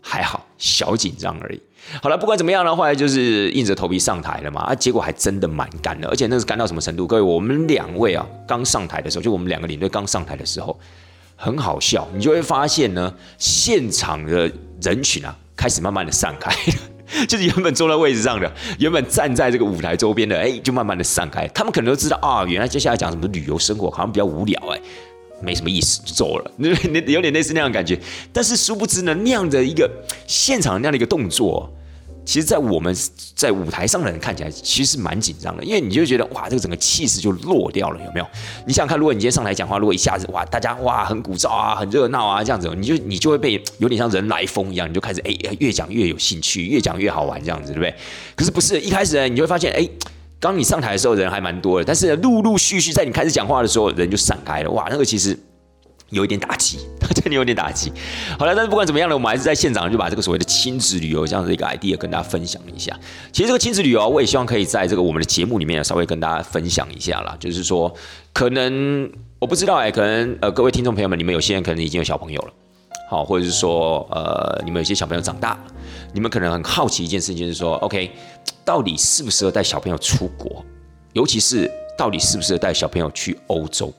[0.00, 1.60] 还好，小紧张而已。
[2.00, 4.60] 好了，不管怎么样呢，后来，就是硬着头皮上台了嘛。
[4.62, 7.06] 啊，结果还真的蛮干的，而且那是干到什么程度？
[7.06, 10.78] 各位，我们两位啊，刚上台的时候，就我们两个领队刚上台的时候，
[11.34, 12.06] 很好笑。
[12.14, 14.50] 你就会发现呢，现场的
[14.80, 16.54] 人群啊，开始慢慢的散开，
[17.26, 21.48] 就是原本坐在位置上的，原本站在这个舞台周边的，哎，就慢慢的散开。
[21.48, 24.80] 他们可能都知道啊，原来接下来讲什么旅游生活，好像比较无聊，哎。
[25.42, 27.98] 没什么意思，就走了，那有点类似那样的感觉。
[28.30, 29.90] 但是殊不知呢，那样的一个
[30.26, 31.66] 现场那样的一个动作，
[32.30, 32.94] 其实，在我们
[33.34, 38.26] 在舞台上的人看起来，其实是蛮紧张的，因为你就觉得哇，这个整个气势就落掉了，有没有？
[38.68, 47.92] 你想想看，如果你今天上台讲话，如果一下子哇，大家哇很鼓噪啊，很热闹啊，这样子，你就你就会被有点像人来疯一样，你就开始哎越讲越有兴趣，越讲越好玩这样子，对不对？
[48.36, 49.88] 可是不是一开始呢，你就会发现哎。
[50.38, 55.38] 刚你上台的时候人还蛮多的，但是陆陆续续在你开始讲话的时候人就散开了，哇，那个其实
[56.10, 56.78] 有一点打击，
[57.14, 57.92] 真的有点打击。
[58.38, 62.98] 好了，但是不管怎么样呢，我们还是在现场就把这个所谓的亲子旅游这样的一个 idea 跟大家分享一下。
[63.32, 67.36] 其实这个亲子旅游，我也希望可以在这个我们的节目里面稍微跟大家分享一下啦。
[67.40, 67.92] 就是说，
[68.32, 72.52] 可能我不知道哎，可能呃各位听众朋友们，你们有些人可能已经有小朋友了，
[73.08, 75.60] 好，或者是说呃你们有些小朋友长大了，
[76.12, 78.10] 你们可能很好奇一件事情，就是说，OK。
[78.62, 80.64] 到底适不适合带小朋友出国？
[81.12, 81.68] 尤其是
[81.98, 83.92] 到底适不适合带小朋友去欧洲？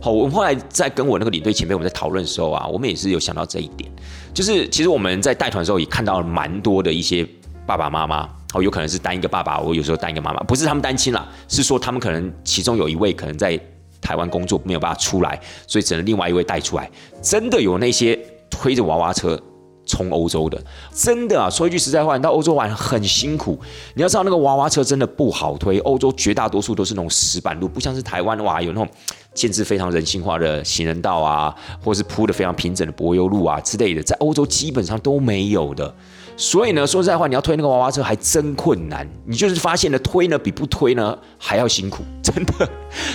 [0.00, 3.90] 好，我们后来在跟我那个领队前辈我们在讨论的时候啊，我们也是有想到这一点，
[4.34, 7.26] 就是其实我们在带团的时候也看到了蛮多的一些
[7.66, 13.58] 爸爸妈妈，哦，有可能是单一个爸爸，我有时候单一个妈妈，不是他们单亲啦，是说他们可能其中有一位可能在
[14.00, 16.90] 台湾工作没有办法出来，所以只能另外一位带出来。
[17.22, 18.18] 真的有那些
[18.50, 19.40] 推着娃娃车。
[19.86, 20.60] 冲欧洲的，
[20.92, 21.48] 真的啊！
[21.48, 23.58] 说一句实在话，你到欧洲玩很辛苦。
[23.94, 25.78] 你要知道，那个娃娃车真的不好推。
[25.78, 28.88] 欧洲绝大多数都是那种石板路，不像是台湾哇，有那种
[29.32, 35.94] 建制非常人性化的行人道啊，或者是铺的非常平整的柏油路啊之类的，在欧洲基本上都没有的。
[36.36, 39.08] 所以呢，说实在话，你要推那个娃娃车还真困难。
[39.24, 42.68] 你就是发现了推呢比不推呢还要辛苦，真的。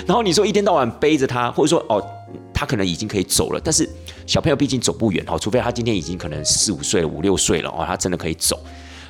[0.08, 2.02] 然后你说一天到晚背着它，或者说哦。
[2.62, 3.89] 他可能已经可以走了，但是
[4.28, 8.64] 小朋友毕竟走不远哦，除非他今天已经可能四五岁了、五六岁了哦，他真的可以走。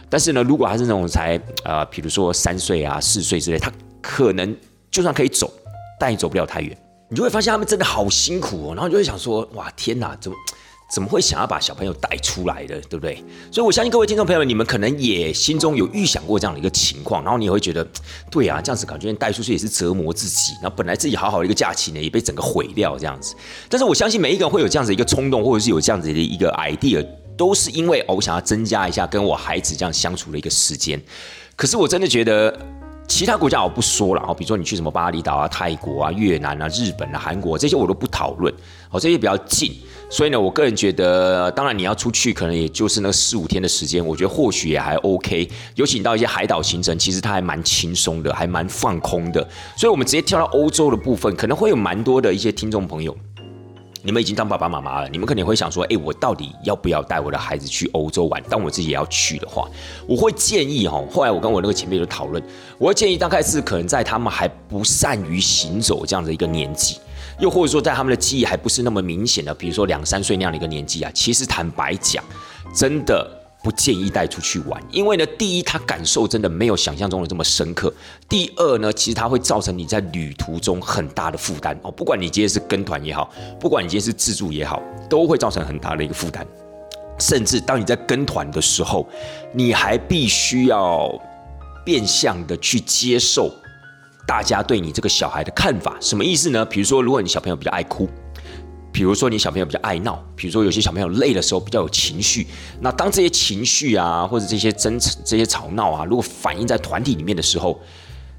[0.10, 3.70] 但是呢，如果他是那种才呃，比如说三岁啊、四岁之类，他
[4.02, 4.56] 可能
[4.90, 5.52] 就算可以走，
[6.00, 6.78] 但也走不了太远。
[7.10, 10.38] 你就会发现他们真的好辛苦哦，然后就会想说，哇，天哪，怎么？
[10.92, 13.24] 怎么会想要把小朋友带出来的，对不对？
[13.50, 17.88] 所以我相信各位听众朋友们，你们可能也心中有预想过这样的一个情况，然后你也会觉得，
[18.30, 23.34] 对啊，这样子感觉带出去也是折磨自己，然后本来自己好好的一个假期呢，也被整个毁掉这样子。
[23.70, 27.06] 但是我相信每一个人会有这样子一个冲动，或者是有这样子的一个 idea，
[27.38, 31.02] 都是因为哦，我想要增加一下跟我孩子这样相处的一个时间。
[31.56, 32.81] 可是我真的觉得。
[33.12, 38.52] 其他国家我不说了，哦，比如说你去什么巴厘岛啊、泰国啊、越南啊、日本啊、韩国这些我都不讨论，
[38.90, 39.76] 哦，这些比较近，
[40.10, 45.48] 所以呢，我个人觉得，当然你要出去，可能也就是那四五天的时间，我觉得或许也还 OK。
[45.76, 49.46] 尤其你到一些海岛行程，其实它还蛮轻松的，还蛮放空的。
[49.76, 53.16] 所以，我们直接跳到欧洲的部分，可能会有蛮多的一些听众朋友。
[54.04, 58.42] 你们已经当爸爸妈妈了，你们可能会想说：，哎，我到底要不要带我的孩子去欧洲玩？
[58.50, 59.68] 当我自己也要去的话，
[60.08, 61.04] 我会建议哈。
[61.12, 62.42] 后来我跟我那个前辈就讨论，
[62.78, 66.98] 我会建议大概是可能在他们还不善于行走这样的一个年纪，
[67.40, 71.12] 又或者说在他们的记忆还不是那么明显的，比如说两三岁那样的一个年纪啊。
[71.14, 72.24] 其实坦白讲，
[72.74, 73.41] 真的。
[73.64, 77.90] 不建议带出去玩，因为呢，第一，他感受真的没有想象中的这么深刻；
[78.28, 81.92] 第二呢，其实它会造成你在旅途中很大的负担哦。
[81.92, 86.46] 不管你今天是跟团也好，不管你今天是自助也好，都会造成很大的一个负担。
[87.20, 89.08] 甚至当你在跟团的时候，
[89.54, 91.12] 你还必须要
[91.86, 93.52] 变相的去接受
[94.26, 95.96] 大家对你这个小孩的看法。
[96.00, 96.66] 什么意思呢？
[96.66, 98.10] 比如说，如果你小朋友比较爱哭。
[98.92, 102.46] 比如说你小朋友比较爱闹，比如说有些小朋友累的时候比较有情绪，
[102.82, 107.80] 那当这些情绪啊或者这些争吵、这些吵闹啊，如果反映在团体里面的时候，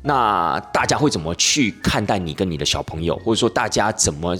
[0.02, 4.36] 那大家会怎么去看待你跟你的小朋友，或者说大家怎么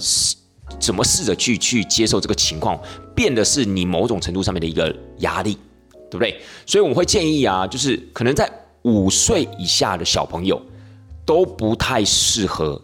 [0.79, 2.79] 怎么试着去去接受这个情况，
[3.15, 5.57] 变的是你某种程度上面的一个压力，
[6.11, 6.39] 对不对？
[6.65, 8.49] 所以我会建议啊，就是可能在
[8.83, 10.61] 五岁以下的小朋友
[11.25, 12.79] 都不太适合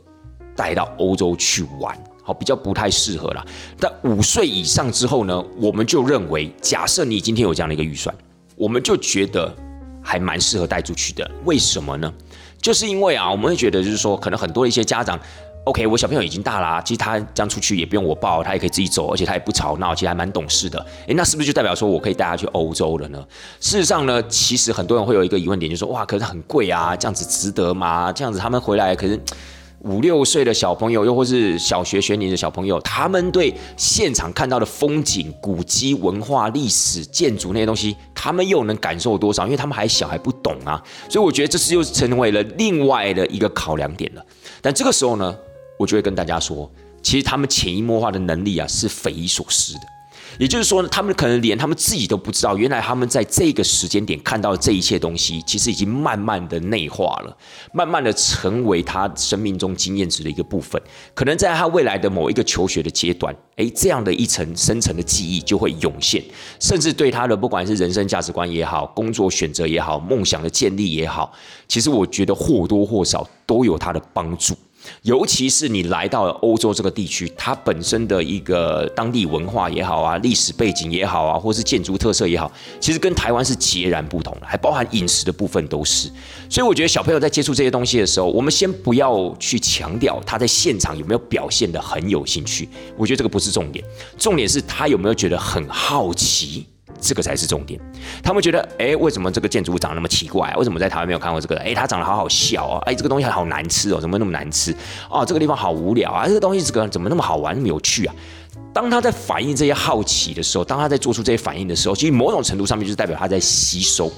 [0.55, 1.95] 带到欧洲去玩。
[2.33, 3.45] 比较不太适合啦。
[3.79, 8.13] 但五岁以上之后呢，我们就认为，假设你今天有这样的一个预算，
[8.55, 9.53] 我们就觉得
[10.01, 11.29] 还蛮适合带出去的。
[11.45, 12.11] 为什么呢？
[12.61, 15.17] 就是因为啊，我们会觉得就是说，可能很多一些家长
[15.63, 20.85] ，OK，我小朋友已经大啦，其实他这样出去也不用我抱，他也可以自己走，而且他也不吵闹，其实还蛮懂事的。
[21.07, 23.25] 诶，那是不是就代表说我可以带他去欧洲了呢？
[23.61, 28.11] 事实上呢，其实很多人会有一个疑问点，就是说，哇，可是很贵啊，这样子值得吗？
[28.11, 29.17] 这样子他们回来可是。
[29.81, 39.45] 五六岁的小朋友，又或是小学学年的小朋友，他们对现场看到的风景、古迹、文化、历史、建筑那些东西，他们又能感受多少？
[39.45, 40.83] 因为他们还小，还不懂啊。
[41.09, 44.25] 所以我觉得这是又成为了另外的一个考量点了。
[44.61, 45.33] 但这个时候呢，
[45.77, 46.69] 我就会跟大家说，
[47.01, 49.79] 其实他们潜移默化的能力啊，是匪夷所思的。
[50.39, 57.37] 也就是说呢，他们可能连他们自己都不知道，原来他们在这个时间点看到这一切东西，其实已经慢慢的内化了，
[57.73, 60.81] 慢慢的成为他生命中经验值的一个部分。
[61.13, 66.23] 可能在他未来的某一个求学的阶段，诶，这样的一层深层的记忆就会涌现，
[66.61, 71.33] 甚至对他的不管是人生价值观也好，工作选择也好，梦想的建立也好，
[71.67, 74.55] 其实我觉得或多或少都有他的帮助。
[75.03, 86.09] 尤其是你来到了欧洲这个地区，它本身的一个当地文化也好啊，历史背景也好啊，或是建筑特色也好，其实跟台湾是截然不同的，还包含饮食的部分都是。
[86.49, 92.67] 所以我觉得小朋友在接触这些东西的时候，我们先不要去强调他在现场有没有表现的很有兴趣，
[92.97, 93.83] 我觉得这个不是重点，
[94.17, 96.65] 重点是他有没有觉得很好奇。
[96.99, 97.79] 这个才是重点。
[98.21, 100.53] 他们觉得，哎，为什么这个建筑物长得那么奇怪？
[100.57, 101.57] 为什么在台湾没有看过这个？
[101.57, 102.77] 哎，它长得好好笑哦！
[102.85, 104.75] 哎，这个东西好难吃哦，怎么那么难吃？
[105.09, 106.27] 哦，这个地方好无聊啊！
[106.27, 108.15] 这个东西这个怎么那么好玩，那么有趣啊？
[108.73, 114.11] 当他在反映这些好奇的时候，当他在做出这些反应的时候，其实某种程度上面就是代表他在吸收。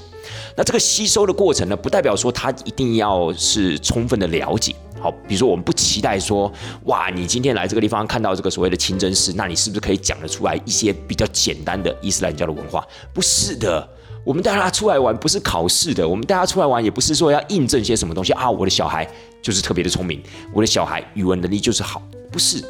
[0.56, 4.74] 那这个吸收的过程呢，不代表说他一定要是充分的了解。
[5.00, 6.50] 好，比如说我们不期待说，
[6.84, 12.82] 哇，你今天来这个地方看到这个所谓的清真寺，那你是不是可以讲得出来一些比较简单的伊斯兰教的文化？
[13.12, 13.86] 不是的，
[14.24, 18.50] 我们带他出来玩不是考试的，我们带他出来玩也不是说要印证些什么东西啊。
[18.50, 19.06] 我的小孩
[19.42, 20.22] 就是特别的聪明，
[20.54, 22.64] 我的小孩语文能力就是好，不是。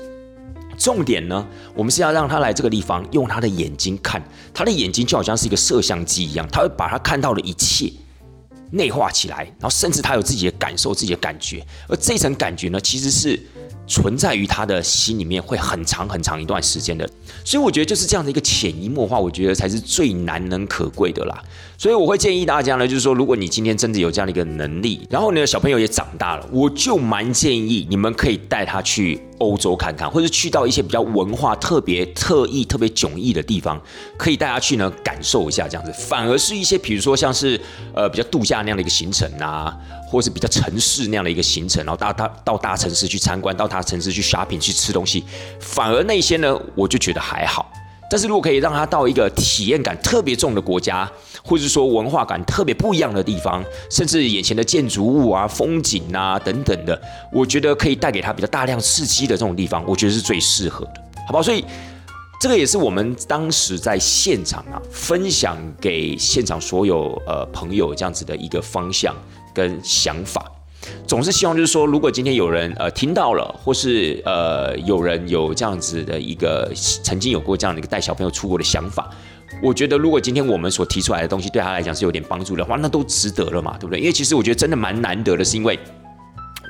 [0.76, 1.46] 重点呢，
[1.76, 4.20] 我们是要让他来这个地方，用他的眼睛看，
[4.52, 7.92] 他的眼睛就好像是一个摄像机一样，他会把他看到的一切。
[8.72, 13.38] 内化起来，然后甚至他有自己的感受、自己的感觉，而这层感觉呢，其实是
[13.86, 17.08] 存在于他的心里面，会很长很长一段时间的。
[17.44, 21.42] 所以我觉得就是这样的一个潜移默化，我觉得才是最难能可贵的啦。
[21.82, 33.82] 所以我会建议大家呢，就是说，如果你今天真的有这样的一个能力，然后你的小朋友也长大了，我就蛮建议你们可以带他去欧洲看看，或者去到一些比较文化特别、特异、特别迥异的地方，
[34.16, 35.92] 可以带他去呢感受一下这样子。
[35.92, 37.60] 反而是一些比如说像是
[37.96, 39.76] 呃比较度假那样的一个行程啊。
[40.06, 45.24] 或是比较城市那样的一个行程，然后到大到大城市去参观，到大城市去 shopping 去吃东西，
[45.58, 47.72] 反而那些呢，我就觉得还好。
[48.12, 51.10] 但是如果可以让他到一个体验感特别重的国家，
[51.42, 57.00] 或者说文化感特别不一样的地方，甚至眼前的建筑物啊、风景啊等等的，
[57.32, 61.42] 我觉得可以带给他比较大量刺激的这种地方，我觉得是最适合的，好不好？
[61.42, 61.64] 所以
[62.38, 69.16] 这个也是我们当时在现场啊分享给现场所有呃朋友这样子的一个方向
[69.54, 70.44] 跟想法。
[71.06, 76.70] 总是希望就是说，如果今天有人呃听到了，或是呃有人有这样子的一个
[77.02, 79.10] 曾经有过这样的一个带小朋友出国的想法，
[79.62, 84.00] 我觉得如果今天我们所提出来的东西对他来讲是有点帮助的话，那都值得了嘛，对不对？
[84.00, 85.78] 因为其实我觉得真的蛮难得的，是因为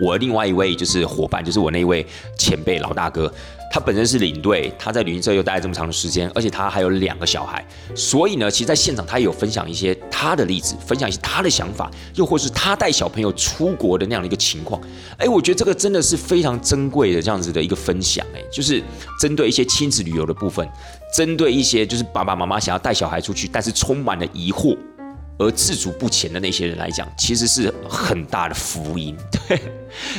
[0.00, 2.04] 我另外一位就是伙伴，就是我那位
[2.38, 3.32] 前辈老大哥。
[3.72, 14.78] 他本身是领队，他在旅行社又待了这么长的时间，而且他还有两个小孩，所以呢，其实在现场他也有分享一些他的例子，分享一些他的想法，又或是他带小朋友出国的那样的一个情况。
[15.16, 18.82] 哎，我觉得这个真的是非常珍贵的这样子的一个分享，哎，就是
[19.18, 20.68] 针对一些亲子旅游的部分，
[21.16, 24.76] 针对一些就是爸爸妈妈想要带小孩出去，但是充满了疑惑。
[25.38, 29.16] 而自主不前的那些人来讲，其实是很大的福音。
[29.48, 29.60] 对，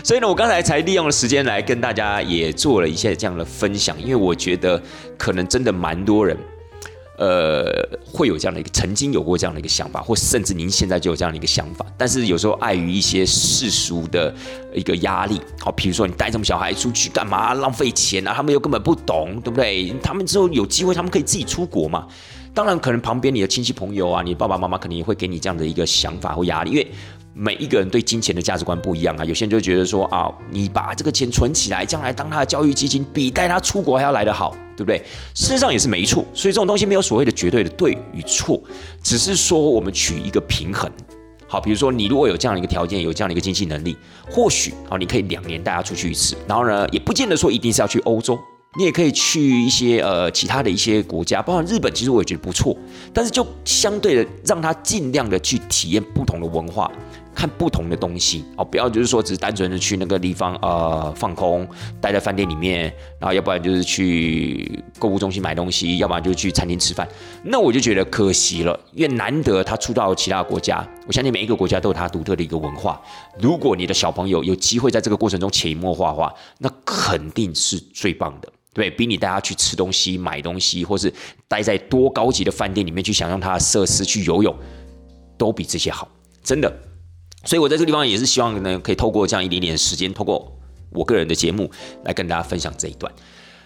[0.03, 4.82] 所以呢，我刚才才利用了时间来跟大家也做了一些这样的分享，因为我觉得
[5.18, 6.36] 可能真的蛮多人，
[7.18, 7.66] 呃，
[8.05, 14.34] 会有这样的一个曾经有过这样的一个想法，或甚至您现在就有这样的一个想法，但是有时候碍于一些世俗的
[14.74, 19.93] 一个压力，好，比如说你带这么小孩出去干嘛，浪费钱啊，他们又根本不懂，对不对？
[20.01, 22.07] 他们之后有机会，他们可以自己出国嘛。
[22.54, 26.88] 当然，可能旁边你的亲戚朋友啊，你爸爸妈妈肯定也会给你这样的一个想法或压力，因为
[27.34, 29.26] 每一个人对金钱的价值观不一样啊。
[29.26, 34.99] 有些人就觉得说啊，你把这个钱存起来，将来当他的教育基金，比带他出国还要来得好，对不对？
[35.34, 36.24] 事实上也是没错。
[36.32, 38.62] 所以这种东西没有所谓的绝对的对与错，
[39.01, 40.88] 只是说我们取一个平衡。
[41.47, 43.97] 好，比如说你如果有这样的一个条件，有这样的一个经济能力，
[44.30, 48.39] 或许啊，你可以两年带他出去一次，然后呢，也不见得说一定是要去欧洲。
[48.76, 52.76] 你也可以去一些呃其他的一些国家，包括日本，其实我也觉得不错。
[53.13, 56.91] 但是就相对的，让他尽量的去体验不同的文化。
[57.36, 61.67] 看不同的东西哦，不要就是说只是单纯的去那个地方呃放空，
[61.99, 62.84] 待在饭店里面，
[63.17, 67.09] 然后要不然就是去购物中心买东西，要不然就去餐厅吃饭。
[67.43, 73.01] 那我就觉得可惜了，因为难得他出到其他国家，我相信每一个国家都有他独特的一个文化。
[73.39, 81.13] 如果你的小朋友有机会在这个过程中潜移默化的话，那肯定是最棒的，对比你带他去吃东西、买东西，或是
[81.47, 84.53] 待在多高级的饭店里面去享用它的设施、去游泳，
[85.38, 86.09] 都比这些好，
[86.43, 86.74] 真的。
[87.45, 90.51] 所以，我在这个地方也是希望呢，可以透过这样一点点时间，透过
[90.91, 91.69] 我个人的节目
[92.03, 93.13] 来跟大家分享这一段。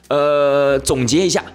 [0.10, 1.46] 呃，总结一下，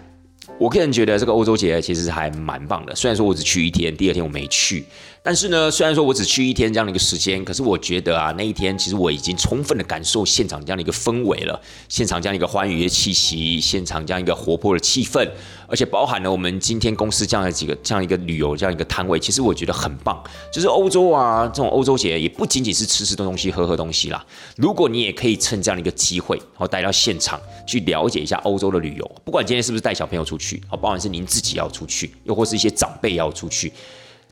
[0.58, 2.94] 我个人觉得这个欧洲节其实还蛮棒的。
[2.94, 4.84] 虽然说我只去一天，第二天我没去。
[5.24, 15.30] 但是呢，虽然说我只去一天这样的一个时间，可是我觉得啊，那一天其实我已经充分的感受现场这样的一个氛围了，现场这样一个欢愉的气息，现场这样一个活泼的气氛，
[15.68, 20.20] 而且包含了我们今天公司这样的几个这样一个旅游这样一个摊位，其实我觉得很棒。
[20.52, 24.26] 就是欧洲啊，这种欧洲节也不仅仅是吃吃东西、喝喝东西啦。
[24.56, 33.72] 如果你也可以趁这样的一个机会，然后带到现场去了解一下欧洲的旅游，不管今天是不是带小朋友出去，好，包含是您自己要出去，又或是一些长辈要出去。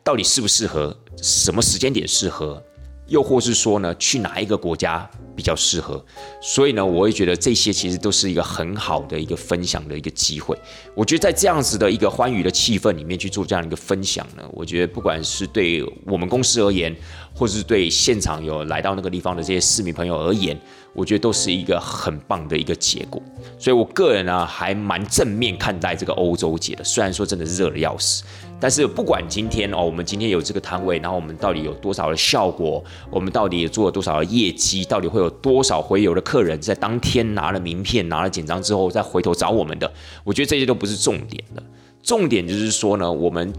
[0.03, 0.97] 到底适不适合？
[1.23, 2.63] 什么时间点适合？
[3.07, 6.05] 又或是说呢，去哪一个国家比较适合？
[6.41, 10.57] 所以呢，我会觉得这些其实都是一个很好的一个分享的一个机会。
[10.95, 16.95] 我觉得在这样子的一个欢愉的气氛里面去做这样一个分享呢，我觉得不管是对我们公司而言，
[17.35, 20.57] 或是对现场有来到那个地方的这些市民朋友而言，
[20.95, 23.21] 我觉得都是一个很棒的一个结果。
[23.59, 26.85] 所以我个人呢，还蛮正面看待这个欧洲节的。
[26.85, 28.23] 虽然说真的热的要死。
[28.61, 32.85] 但是不管今天哦，我们今天有这个摊位，然后我们到底有多少的效果？
[33.11, 34.85] 我们到底做了多少的业绩？
[34.85, 39.91] 到底会有多少回游的客人在当天拿了名片、拿了简章之后再回头找我们的？
[40.23, 41.63] 我觉得这些都不是重点的，
[42.03, 43.51] 重点就是说呢，我们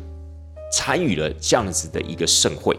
[0.71, 2.77] 参与了这样子的一个盛会，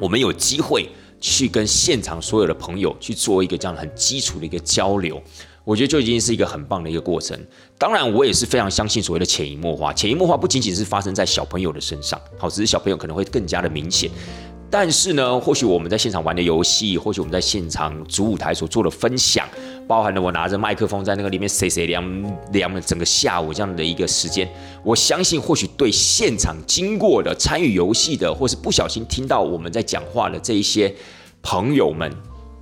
[0.00, 0.88] 我们有机会
[1.20, 5.22] 去跟现场所有的朋友去做一个这样很基础的一个交流。
[5.68, 7.38] 我觉得就已经是一个很棒的一个过程。
[7.76, 9.92] 当然，我也是非常相信所谓的潜移默化。
[9.92, 14.10] 潜移默化不仅仅是发生在小朋友的身上，好，只是小朋友可能会更加的明显。
[14.70, 19.46] 但是呢，或许我们在现场玩的游戏，或许我们在现场主舞台所做的分享，
[19.86, 24.48] 包含了我拿着麦克风在那个里面谁谁凉凉了整个下午这样的一个时间，
[24.82, 30.94] 我相信或许对现场经过的参与游戏的，或是不小心听到我们在讲话的这一些
[31.42, 32.10] 朋友们，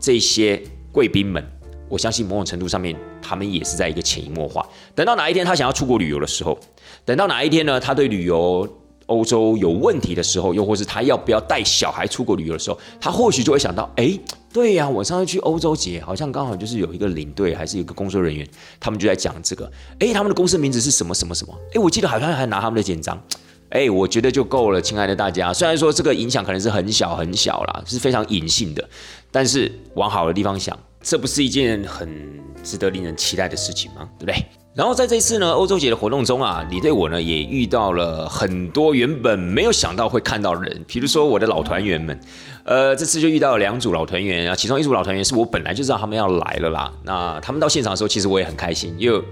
[0.00, 1.55] 这些贵宾们。
[1.88, 4.66] 我相信某种程度上面，他们也是在一个潜移默化。
[4.94, 6.58] 等到哪一天他想要出国旅游的时候，
[7.04, 7.78] 等到哪一天呢？
[7.78, 8.68] 他对旅游
[9.06, 14.18] 欧洲有问题的时候，又或是他要不要带小孩出国旅游的时候，他或许就会想到，哎，
[14.52, 18.46] 对呀，我上次去欧洲节，好像刚好就是有一个领队，还是有一个工作人员，
[18.80, 19.70] 他们就在讲这个，
[20.00, 21.54] 哎，他们的公司名字是什么什么什么？
[21.74, 23.16] 哎，我记得好像还拿他们的简章。
[23.70, 25.52] 哎，我觉得就够了，亲爱的大家。
[25.52, 28.88] 虽然说这个影响可能是很小很小啦，是非常隐性的，
[29.30, 32.08] 但是往好的地方想，这不是一件很
[32.62, 34.08] 值得令人期待的事情吗？
[34.18, 34.44] 对不对？
[34.74, 42.18] 然后在这次呢欧洲节的活动中啊，你对我呢也遇到了很多原本没有想到会看到的人，比如说我的老团员们。
[42.64, 46.92] 呃，这次就遇到了两组老团员啊，其中一组老团员是我本来就知道他们要来了啦。
[47.04, 49.22] 那他们到现场的时候，其实我也很开心，因为。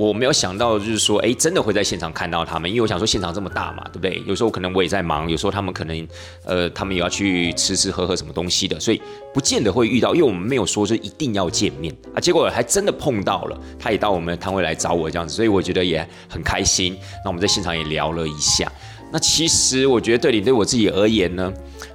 [0.00, 4.22] 我没有想到，就是说，哎，真的会在现场看到他们，因为我想说现场这么大嘛，对不对？
[4.26, 6.08] 有时候可能我也在忙，有时候他们可能，
[6.46, 9.02] 呃，他们也要去吃吃喝喝什么东西的，所以
[9.34, 12.16] 不见得会遇到，因为我们没有说是一定要见面啊。
[12.18, 16.96] 结果还真的碰到了，他也到我们的摊位来找我这样子，所以我觉得也很开心。
[17.22, 18.72] 那我们在现场也聊了一下。
[19.12, 21.52] 那其实我觉得对你对我自己而言呢？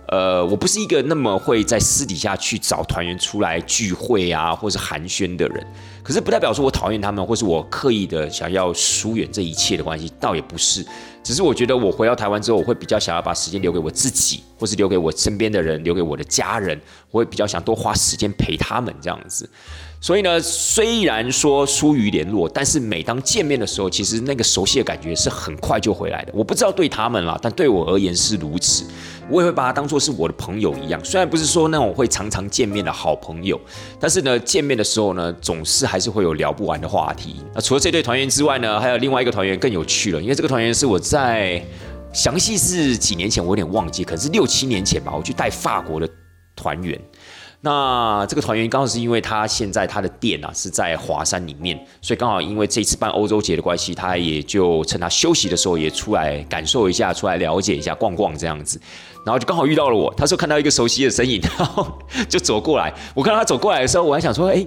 [0.07, 5.65] 呃，我不是一个那么会在私底下去找团员出来聚会啊，或是寒暄的人。
[6.03, 10.85] 可是不代表说我讨厌他们，或是我刻意的想要疏远这一切的关系，倒也不是。
[11.23, 16.79] 只是我觉得我回到台湾之后，我会比较想要把时间留给我自己，或是留给我身边的人，留给我的家人。
[17.09, 19.49] 我会比较想多花时间陪他们这样子。
[20.05, 26.31] 所以呢，虽然说疏于联络，但是每当见面的时候，其实那个熟悉的感觉是很快就回来的。
[26.35, 28.85] 我不知道对他们啦，但对我而言是如此。
[29.31, 33.59] 我也会把他当做是我的朋友一样，虽然不是说那种会常常见面的好朋友，
[33.99, 37.37] 但是呢，见面的时候呢，总是还是会有聊不完的话题。
[37.55, 41.59] 那除了这对团员之外呢，还有另外一个团员更有趣了，因为这个团员是我在
[42.13, 46.07] 详细是几年前，我有点忘记，可能是六七年前吧，我去带法国的
[46.55, 47.01] 团员。
[47.66, 58.80] 那这个团员刚好是因为他现在他的店啊是在华山里面，所以刚好因为这次办欧洲节的关系，他也就趁他休息的时候也出来感受一下，出来了解一下，逛逛这样子。
[59.26, 61.88] 然后就刚好遇到了我，他说看到一个熟悉的身影， 然后
[62.30, 62.93] 就走过来。
[63.16, 64.63] 我看到他走过来的时候，我还想说，哎，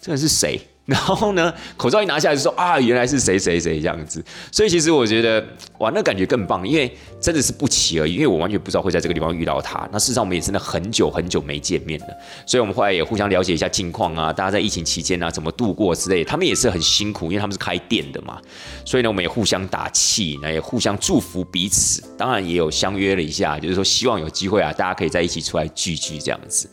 [0.00, 0.60] 这个人是谁？
[0.88, 4.24] 然后呢，口罩一拿下来就说啊，原来是谁谁谁这样子。
[4.50, 5.46] 所以其实我觉得
[5.80, 9.86] 哇，那感觉更棒，因为真的是不期而遇，因为我完全不知道会在这个地方遇到他。
[9.92, 12.06] 那事实上我们也真的很久很久没见面了，
[12.46, 16.24] 所以我们后来也互相了解一下近况啊，大家在疫情期间啊怎么度过之类。
[16.24, 18.40] 他们也是很辛苦，因为他们是开店的嘛，
[18.86, 22.02] 所以呢我们也互相打气，那也互相祝福彼此。
[22.16, 26.66] 当然也有相约了一下，就是说希望有机会啊，大家可以在一起出来聚聚这样子。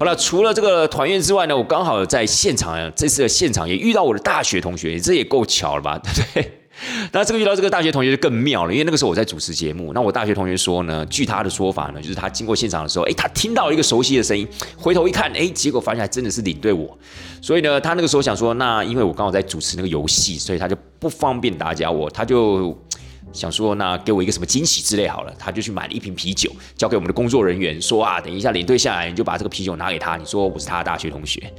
[0.00, 6.52] 好了，除了这个团员之外呢，我刚好在现场，这次的现场也遇到我的大学同学，这也够巧了吧，对 不对？
[7.12, 14.48] 那这个遇到这个大学同学就更妙了，因为那个时候我在主持节目，那我大学同学说呢，据他的说法呢，就是他经过现场的时候，哎，他听到一个熟悉的声音，
[14.78, 16.98] 回头一看，哎，结果发现还真的是领队我，
[17.42, 22.74] 所以呢，他那个时候想说，那因为我刚好在主持那个游戏，所以他就不方便打搅我，他就。
[23.32, 31.52] 想说那给我一个什么惊喜之类好了，他就去买了一瓶啤酒，交给我们的工作人员，说啊，等一下领队下来，你就把这个啤酒拿给他，你说我是他的大学同学，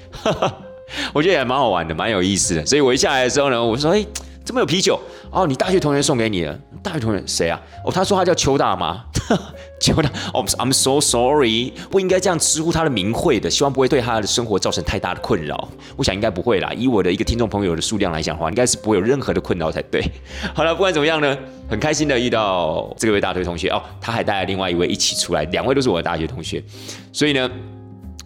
[1.14, 2.66] 我觉得也蛮好玩的，蛮有意思的。
[2.66, 4.06] 所以我一下来的时候呢，我说，哎，
[4.44, 5.00] 怎么有啤酒？
[5.32, 6.60] 哦，你大学同学送给你的。
[6.84, 7.62] 大学同学谁啊？
[7.86, 9.04] 哦，他说他叫邱大妈。
[9.80, 15.70] 邱大，哦，I'm so sorry，不应该这样直呼他的名讳的，希望不会对他的生活造成太大的困扰。
[15.96, 20.04] 我想应该不会啦，以我的一个听众朋友的数量来讲的话，应该是不会有任何的困扰才对。
[20.54, 21.38] 好了，不管怎么样呢，
[21.70, 26.62] 很开心的遇到这位大学同学哦，他还带了另外一位一起出来，两位都是我的大学同学，
[27.14, 27.50] 所以呢。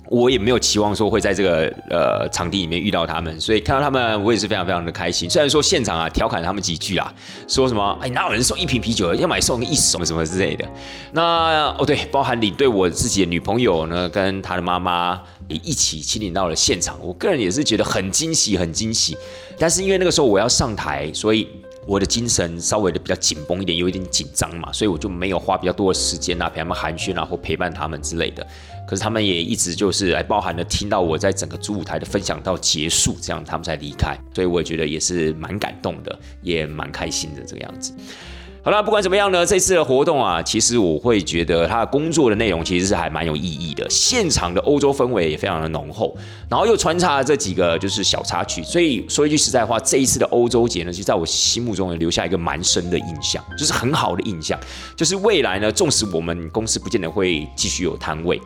[0.07, 5.29] 我也没有期望说会在这个呃场地里面遇到他们，所以看到他们，我也是非常非常的开心。
[5.29, 7.13] 虽然说现场啊调侃他们几句啊，
[7.47, 10.65] 说什么哎哪有人送一瓶啤酒，要买送一手什么之类的。
[11.11, 16.97] 那哦对，包含领队我自己的女朋友呢，跟她的妈妈也一起亲临到了现场。
[17.01, 19.17] 我个人也是觉得很惊喜，很惊喜。
[19.57, 21.47] 但是因为那个时候我要上台，所以。
[21.87, 28.45] 我的精神稍微的比较紧绷一点，有一点紧张嘛，所以我就没有花比较多的时间啊陪他们寒暄啊或陪伴他们之类的。
[28.87, 34.17] 可是他们也一直就是来包含的听到我在整个主舞台的分享到结束，这样他们才离开。
[34.33, 37.93] 所以我觉得也是蛮感动的，也蛮开心的这个样子。
[38.65, 43.87] 好了，不管怎么样呢，这次的活动啊，其实我会觉得他工作的内容其实是还蛮有意义的。
[43.91, 46.17] 现场的欧洲氛围也非常的浓厚，
[46.49, 54.59] 然后又穿插了这几个就是小插曲，所以说一句实在话，这一次的欧洲节呢，就在我心目中也留下一个蛮深的印象，就是很好的印象。
[54.95, 58.41] 就是未来呢，纵使我们公司不见得会继续有摊位。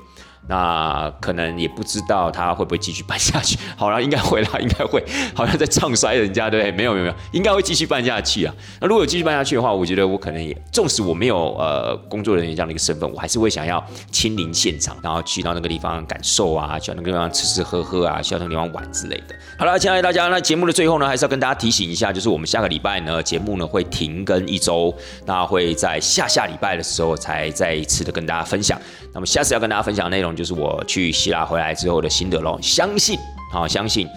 [0.48, 3.58] 那可能也不知道他会不会继续办下去。
[3.78, 5.04] 好了，应该会啦，应该会。
[5.36, 6.72] 好像在唱衰人家，对不对？
[6.72, 8.54] 没有没有没有，应该会继续办下去啊。
[8.80, 19.36] 那如果继续办下去的话，我觉得我可能也，纵使我没有呃工作人员这样的一个身份，我还是会想要亲临现场，然后去到那个地方感受啊，去到那个地方吃吃喝喝啊，去到那个地方玩之类的。
[19.58, 24.94] 好了，亲爱的大家，那节目的最后呢，还是要跟大家提醒一下，就是我们下个礼拜呢，节目呢会停更一周，
[25.26, 28.80] 那会在下下礼拜的时候才再一次的跟大家分享。
[29.14, 32.58] 那么下次要跟大家分享内容就是我去希腊回来之后的心得喽。
[32.62, 33.18] 相信
[33.54, 34.08] 啊，相信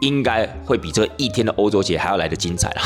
[0.00, 2.80] 应该会比这一天的欧洲节还要来的精彩了，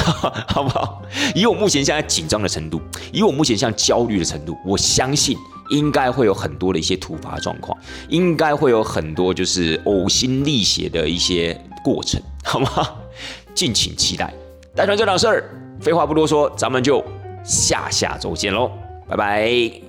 [0.48, 1.02] 好不好？
[1.34, 2.80] 以我目前现在紧张的程度，
[3.12, 5.36] 以我目前像焦虑的程度，我相信
[5.70, 7.76] 应该会有很多的一些突发状况，
[8.08, 12.88] 应该会有很多就是呕心沥血的一些过程，好吗？
[13.54, 14.32] 敬请期待。
[14.76, 15.44] 带团这档事儿，
[15.80, 17.04] 废话不多说，咱们就
[17.42, 18.70] 下下周见喽，
[19.08, 19.87] 拜拜。